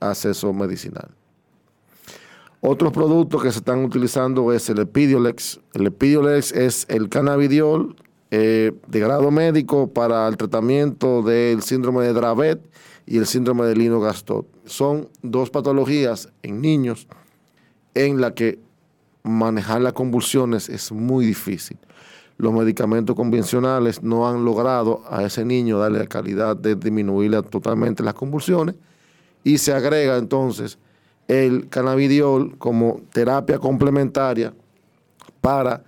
acceso 0.00 0.52
medicinal. 0.52 1.08
Otros 2.60 2.92
productos 2.92 3.42
que 3.42 3.52
se 3.52 3.58
están 3.58 3.84
utilizando 3.84 4.52
es 4.52 4.68
el 4.68 4.80
Epidiolex. 4.80 5.60
El 5.74 5.86
Epidiolex 5.86 6.50
es 6.52 6.86
el 6.88 7.08
cannabidiol 7.08 7.94
eh, 8.30 8.72
de 8.88 9.00
grado 9.00 9.30
médico 9.30 9.92
para 9.92 10.26
el 10.26 10.36
tratamiento 10.36 11.22
del 11.22 11.62
síndrome 11.62 12.04
de 12.04 12.12
Dravet 12.12 12.60
y 13.06 13.18
el 13.18 13.26
síndrome 13.26 13.64
de 13.66 13.76
Lino-Gastot. 13.76 14.46
Son 14.64 15.08
dos 15.22 15.50
patologías 15.50 16.30
en 16.42 16.60
niños 16.60 17.06
en 17.94 18.20
la 18.20 18.34
que 18.34 18.58
manejar 19.22 19.80
las 19.80 19.92
convulsiones 19.92 20.68
es 20.68 20.92
muy 20.92 21.26
difícil. 21.26 21.78
Los 22.36 22.52
medicamentos 22.52 23.16
convencionales 23.16 24.02
no 24.02 24.28
han 24.28 24.44
logrado 24.44 25.02
a 25.10 25.24
ese 25.24 25.44
niño 25.44 25.78
darle 25.78 25.98
la 25.98 26.06
calidad 26.06 26.56
de 26.56 26.76
disminuirle 26.76 27.42
totalmente 27.42 28.02
las 28.02 28.14
convulsiones 28.14 28.76
y 29.42 29.58
se 29.58 29.72
agrega 29.72 30.16
entonces 30.16 30.78
el 31.26 31.68
cannabidiol 31.68 32.56
como 32.58 33.00
terapia 33.12 33.58
complementaria 33.58 34.54
para 35.40 35.82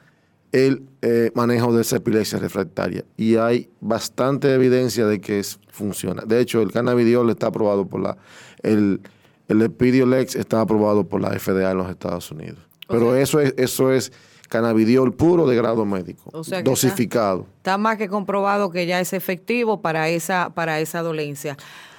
el 0.53 0.83
eh, 1.03 1.31
manejo 1.35 1.73
de 1.75 1.83
esa 1.83 1.97
epilepsia 1.97 2.39
refractaria. 2.39 3.05
Y 3.17 3.37
hay 3.37 3.71
bastante 3.81 4.53
evidencia 4.53 5.07
de 5.07 5.21
que 5.21 5.39
es, 5.39 5.59
funciona. 5.69 6.23
De 6.27 6.41
hecho, 6.41 6.61
el 6.61 6.73
cannabidiol 6.73 7.31
está 7.31 7.47
aprobado 7.47 7.87
por 7.87 8.01
la... 8.01 8.17
El, 8.63 9.01
el 9.49 9.63
Epidiolex 9.63 10.37
está 10.37 10.61
aprobado 10.61 11.09
por 11.09 11.21
la 11.21 11.31
FDA 11.31 11.73
en 11.73 11.79
los 11.79 11.91
Estados 11.91 12.31
Unidos. 12.31 12.70
Pero 12.91 13.15
eso 13.15 13.41
es, 13.41 13.55
eso 13.57 13.93
es 13.93 14.13
cannabidiol 14.49 15.15
puro 15.15 15.47
de 15.47 15.57
grado 15.57 15.85
médico, 15.85 16.31
dosificado. 16.65 17.47
Está, 17.59 17.79
más 17.79 17.97
que 17.97 18.09
comprobado 18.09 18.71
que 18.71 18.85
ya 18.87 19.01
es 19.01 19.13
efectivo 19.13 19.81
para 19.81 20.09
esa, 20.09 20.51
para 20.51 20.81
esa 20.81 21.01
dolencia. 21.01 21.57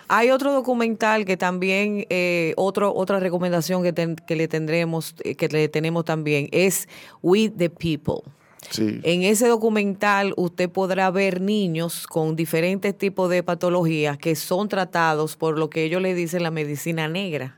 Hay 0.10 0.30
otro 0.30 0.52
documental 0.52 1.24
que 1.24 1.38
también, 1.38 2.06
eh, 2.10 2.54
otro, 2.58 2.94
otra 2.94 3.22
recomendación 3.22 3.82
que, 3.82 4.16
que 4.28 4.36
le 4.36 4.50
tendremos, 4.50 5.16
eh, 5.24 5.36
que 5.36 5.48
le 5.48 5.70
tenemos 5.70 6.04
también, 6.04 6.50
es 6.52 6.90
With 7.22 7.54
the 7.58 7.70
People. 7.70 8.24
En 8.78 9.24
ese 9.24 9.48
documental 9.48 10.34
usted 10.38 10.70
podrá 10.70 11.10
ver 11.12 11.42
niños 11.42 12.06
con 12.08 12.36
diferentes 12.36 12.98
tipos 12.98 13.30
de 13.30 13.44
patologías 13.44 14.18
que 14.18 14.36
son 14.36 14.70
tratados 14.70 15.36
por 15.36 15.58
lo 15.58 15.70
que 15.70 15.84
ellos 15.84 16.02
le 16.02 16.14
dicen 16.14 16.44
la 16.44 16.52
medicina 16.52 17.08
negra. 17.08 17.58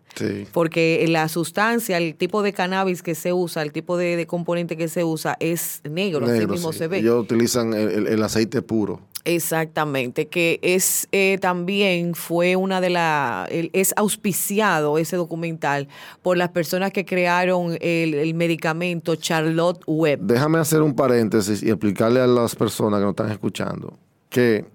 Porque 0.51 1.03
la 1.09 1.27
sustancia, 1.27 1.97
el 1.97 2.15
tipo 2.15 2.43
de 2.43 2.53
cannabis 2.53 3.01
que 3.01 3.15
se 3.15 3.33
usa, 3.33 3.63
el 3.63 3.71
tipo 3.71 3.97
de, 3.97 4.25
componente 4.27 4.77
que 4.77 4.87
se 4.87 5.03
usa 5.03 5.35
es 5.39 5.81
negro, 5.89 6.25
así 6.25 6.45
mismo 6.45 6.71
se 6.71 6.87
ve. 6.87 6.99
Ellos 6.99 7.23
utilizan 7.23 7.73
el, 7.73 8.21
aceite 8.23 8.61
puro. 8.61 9.01
Exactamente, 9.25 10.27
que 10.27 10.59
es 10.61 11.07
eh, 11.13 11.37
también 11.39 12.13
fue 12.13 12.57
una 12.57 12.81
de 12.81 12.89
las, 12.89 13.47
es 13.51 13.93
auspiciado 13.95 14.97
ese 14.97 15.15
documental 15.15 15.87
por 16.21 16.35
las 16.35 16.49
personas 16.49 16.91
que 16.91 17.05
crearon 17.05 17.77
el, 17.79 18.33
medicamento 18.33 19.15
Charlotte 19.15 19.81
Webb. 19.87 20.19
Déjame 20.23 20.59
hacer 20.59 20.81
un 20.81 20.93
paréntesis 20.93 21.63
y 21.63 21.69
explicarle 21.69 22.19
a 22.19 22.27
las 22.27 22.53
personas 22.55 22.99
que 22.99 23.05
nos 23.05 23.11
están 23.11 23.31
escuchando 23.31 23.93
que 24.29 24.65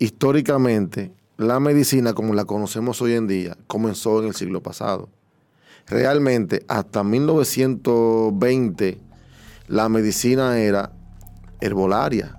históricamente 0.00 1.12
la 1.36 1.60
medicina 1.60 2.12
como 2.12 2.34
la 2.34 2.44
conocemos 2.44 3.00
hoy 3.02 3.12
en 3.12 3.28
día 3.28 3.56
comenzó 3.68 4.20
en 4.20 4.28
el 4.28 4.34
siglo 4.34 4.62
pasado. 4.62 5.08
Realmente 5.86 6.64
hasta 6.66 7.04
1920 7.04 8.98
la 9.68 9.88
medicina 9.88 10.58
era 10.58 10.90
herbolaria 11.60 12.36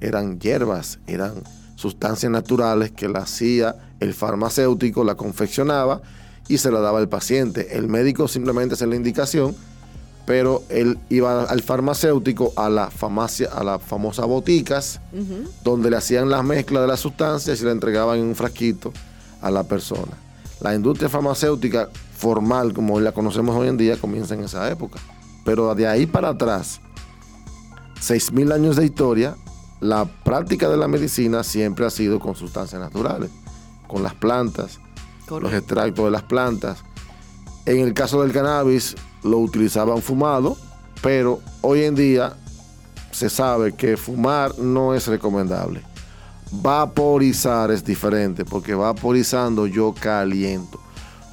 eran 0.00 0.38
hierbas, 0.38 0.98
eran 1.06 1.34
sustancias 1.76 2.30
naturales 2.30 2.92
que 2.92 3.08
la 3.08 3.20
hacía 3.20 3.76
el 4.00 4.14
farmacéutico, 4.14 5.04
la 5.04 5.16
confeccionaba 5.16 6.02
y 6.48 6.58
se 6.58 6.70
la 6.70 6.80
daba 6.80 6.98
al 6.98 7.08
paciente. 7.08 7.76
El 7.76 7.88
médico 7.88 8.28
simplemente 8.28 8.74
hacía 8.74 8.86
la 8.86 8.96
indicación, 8.96 9.56
pero 10.26 10.62
él 10.68 10.98
iba 11.10 11.44
al 11.44 11.62
farmacéutico, 11.62 12.52
a 12.56 12.68
la 12.68 12.90
farmacia, 12.90 13.48
a 13.52 13.64
las 13.64 13.82
famosas 13.82 14.26
boticas, 14.26 15.00
donde 15.62 15.90
le 15.90 15.96
hacían 15.96 16.30
las 16.30 16.44
mezclas 16.44 16.82
de 16.82 16.88
las 16.88 17.00
sustancias 17.00 17.60
y 17.60 17.64
la 17.64 17.72
entregaban 17.72 18.18
en 18.18 18.26
un 18.26 18.34
frasquito 18.34 18.92
a 19.40 19.50
la 19.50 19.64
persona. 19.64 20.12
La 20.60 20.74
industria 20.74 21.08
farmacéutica 21.08 21.90
formal, 22.16 22.72
como 22.72 23.00
la 23.00 23.12
conocemos 23.12 23.54
hoy 23.56 23.68
en 23.68 23.76
día, 23.76 23.98
comienza 23.98 24.34
en 24.34 24.44
esa 24.44 24.70
época. 24.70 24.98
Pero 25.44 25.74
de 25.74 25.86
ahí 25.86 26.06
para 26.06 26.30
atrás, 26.30 26.80
6.000 28.00 28.52
años 28.52 28.76
de 28.76 28.86
historia, 28.86 29.36
la 29.84 30.06
práctica 30.06 30.70
de 30.70 30.78
la 30.78 30.88
medicina 30.88 31.44
siempre 31.44 31.84
ha 31.84 31.90
sido 31.90 32.18
con 32.18 32.34
sustancias 32.34 32.80
naturales, 32.80 33.30
con 33.86 34.02
las 34.02 34.14
plantas, 34.14 34.80
los 35.28 35.52
extractos 35.52 36.06
de 36.06 36.10
las 36.10 36.22
plantas. 36.22 36.82
En 37.66 37.80
el 37.80 37.92
caso 37.92 38.22
del 38.22 38.32
cannabis 38.32 38.96
lo 39.22 39.38
utilizaban 39.38 40.00
fumado, 40.00 40.56
pero 41.02 41.40
hoy 41.60 41.82
en 41.84 41.94
día 41.94 42.34
se 43.10 43.28
sabe 43.28 43.74
que 43.74 43.98
fumar 43.98 44.58
no 44.58 44.94
es 44.94 45.06
recomendable. 45.06 45.82
Vaporizar 46.50 47.70
es 47.70 47.84
diferente, 47.84 48.46
porque 48.46 48.74
vaporizando 48.74 49.66
yo 49.66 49.94
caliento. 49.94 50.80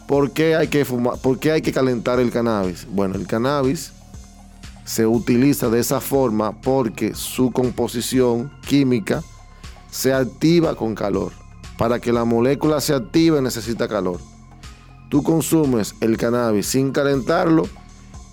¿Por 0.10 0.32
qué 0.32 0.58
hay 0.58 0.68
que 0.68 0.84
fumar? 0.84 1.18
¿Por 1.20 1.40
qué 1.40 1.54
hay 1.54 1.62
que 1.62 1.72
calentar 1.72 2.20
el 2.20 2.32
cannabis? 2.32 2.86
Bueno, 2.92 3.16
el 3.16 3.28
cannabis 3.28 3.94
se 4.92 5.08
utiliza 5.08 5.70
de 5.70 5.80
esa 5.80 6.02
forma 6.02 6.52
porque 6.62 7.16
su 7.16 7.52
composición 7.52 8.52
química 8.68 9.24
se 9.90 10.14
activa 10.14 10.76
con 10.76 10.96
calor. 10.96 11.32
Para 11.78 12.02
que 12.02 12.12
la 12.12 12.26
molécula 12.26 12.82
se 12.82 12.94
active 12.94 13.42
necesita 13.42 13.88
calor. 13.88 14.20
Tú 15.10 15.24
consumes 15.24 15.96
el 16.02 16.18
cannabis 16.18 16.68
sin 16.68 16.92
calentarlo 16.92 17.70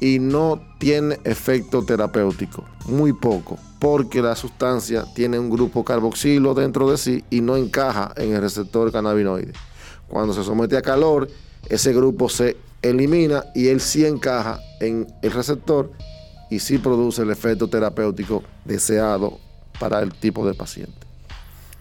y 0.01 0.19
no 0.19 0.61
tiene 0.79 1.21
efecto 1.23 1.85
terapéutico, 1.85 2.65
muy 2.87 3.13
poco, 3.13 3.57
porque 3.79 4.21
la 4.21 4.35
sustancia 4.35 5.05
tiene 5.15 5.39
un 5.39 5.51
grupo 5.51 5.85
carboxilo 5.85 6.55
dentro 6.55 6.91
de 6.91 6.99
sí 6.99 7.25
y 7.31 7.41
no 7.41 7.57
encaja 7.57 8.13
en 8.17 8.35
el 8.35 8.41
receptor 8.41 8.91
cannabinoide. 8.91 9.53
Cuando 10.09 10.35
se 10.35 10.43
somete 10.43 10.77
a 10.77 10.83
calor, 10.83 11.31
ese 11.69 11.93
grupo 11.93 12.29
se 12.29 12.57
elimina 12.83 13.45
y 13.55 13.69
él 13.69 13.81
sí 13.81 14.05
encaja 14.05 14.59
en 14.81 15.07
el 15.23 15.31
receptor 15.31 15.93
y 16.51 16.59
sí 16.61 16.79
produce 16.79 17.23
el 17.23 17.31
efecto 17.31 17.69
terapéutico 17.69 18.43
deseado 18.65 19.39
para 19.79 20.01
el 20.01 20.15
tipo 20.15 20.47
de 20.47 20.55
paciente. 20.55 21.08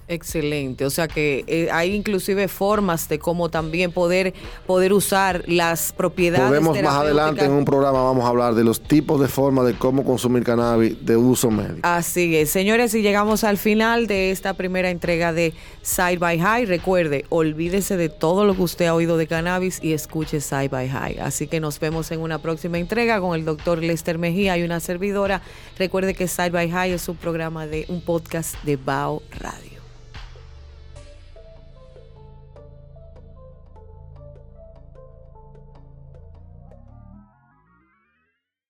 Excelente, 0.10 0.86
o 0.86 0.90
sea 0.90 1.10
que 1.10 1.44
eh, 1.48 1.68
hay 1.70 1.94
inclusive 1.94 2.48
formas 2.48 3.10
de 3.10 3.20
cómo 3.20 3.50
también 3.50 3.92
poder, 3.92 4.34
poder 4.66 4.94
usar 4.94 5.44
las 5.48 5.92
propiedades. 5.92 6.48
Podemos 6.48 6.82
más 6.82 6.94
adelante 6.94 7.44
en 7.44 7.52
un 7.52 7.66
programa 7.66 8.02
vamos 8.04 8.24
a 8.24 8.30
hablar 8.30 8.56
de 8.56 8.64
los 8.64 8.80
tipos 8.80 9.20
de 9.20 9.28
formas 9.28 9.66
de 9.66 9.74
cómo 9.74 10.06
consumir 10.06 10.44
cannabis 10.44 11.06
de 11.06 11.18
uso 11.18 11.52
médico. 11.52 11.80
Así 11.84 12.38
es, 12.38 12.50
señores, 12.50 12.96
y 12.96 13.02
llegamos 13.02 13.44
al 13.44 13.58
final 13.58 14.08
de 14.08 14.32
esta 14.32 14.54
primera 14.54 14.90
entrega 14.92 15.34
de 15.34 15.54
Side 15.82 16.20
by 16.20 16.40
High. 16.40 16.66
Recuerde, 16.66 17.26
olvídese 17.28 17.98
de 17.98 18.08
todo 18.08 18.46
lo 18.46 18.56
que 18.56 18.62
usted 18.62 18.86
ha 18.86 18.94
oído 18.94 19.18
de 19.18 19.28
cannabis 19.28 19.80
y 19.84 19.92
escuche 19.92 20.40
Side 20.40 20.70
by 20.70 20.88
High. 20.88 21.20
Así 21.20 21.48
que 21.48 21.60
nos 21.60 21.82
vemos 21.82 22.12
en 22.12 22.22
una 22.22 22.38
próxima 22.40 22.78
entrega 22.78 23.20
con 23.20 23.36
el 23.36 23.44
doctor 23.44 23.84
Lester 23.84 24.18
Mejía 24.18 24.58
y 24.58 24.64
una 24.64 24.80
servidora. 24.80 25.42
Recuerde 25.78 26.14
que 26.14 26.30
Side 26.30 26.52
by 26.52 26.72
High 26.72 26.94
es 26.94 27.10
un 27.10 27.18
programa 27.18 27.68
de 27.68 27.86
un 27.90 28.00
podcast 28.00 28.56
de 28.64 28.78
Bao 28.78 29.22
Radio. 29.32 29.77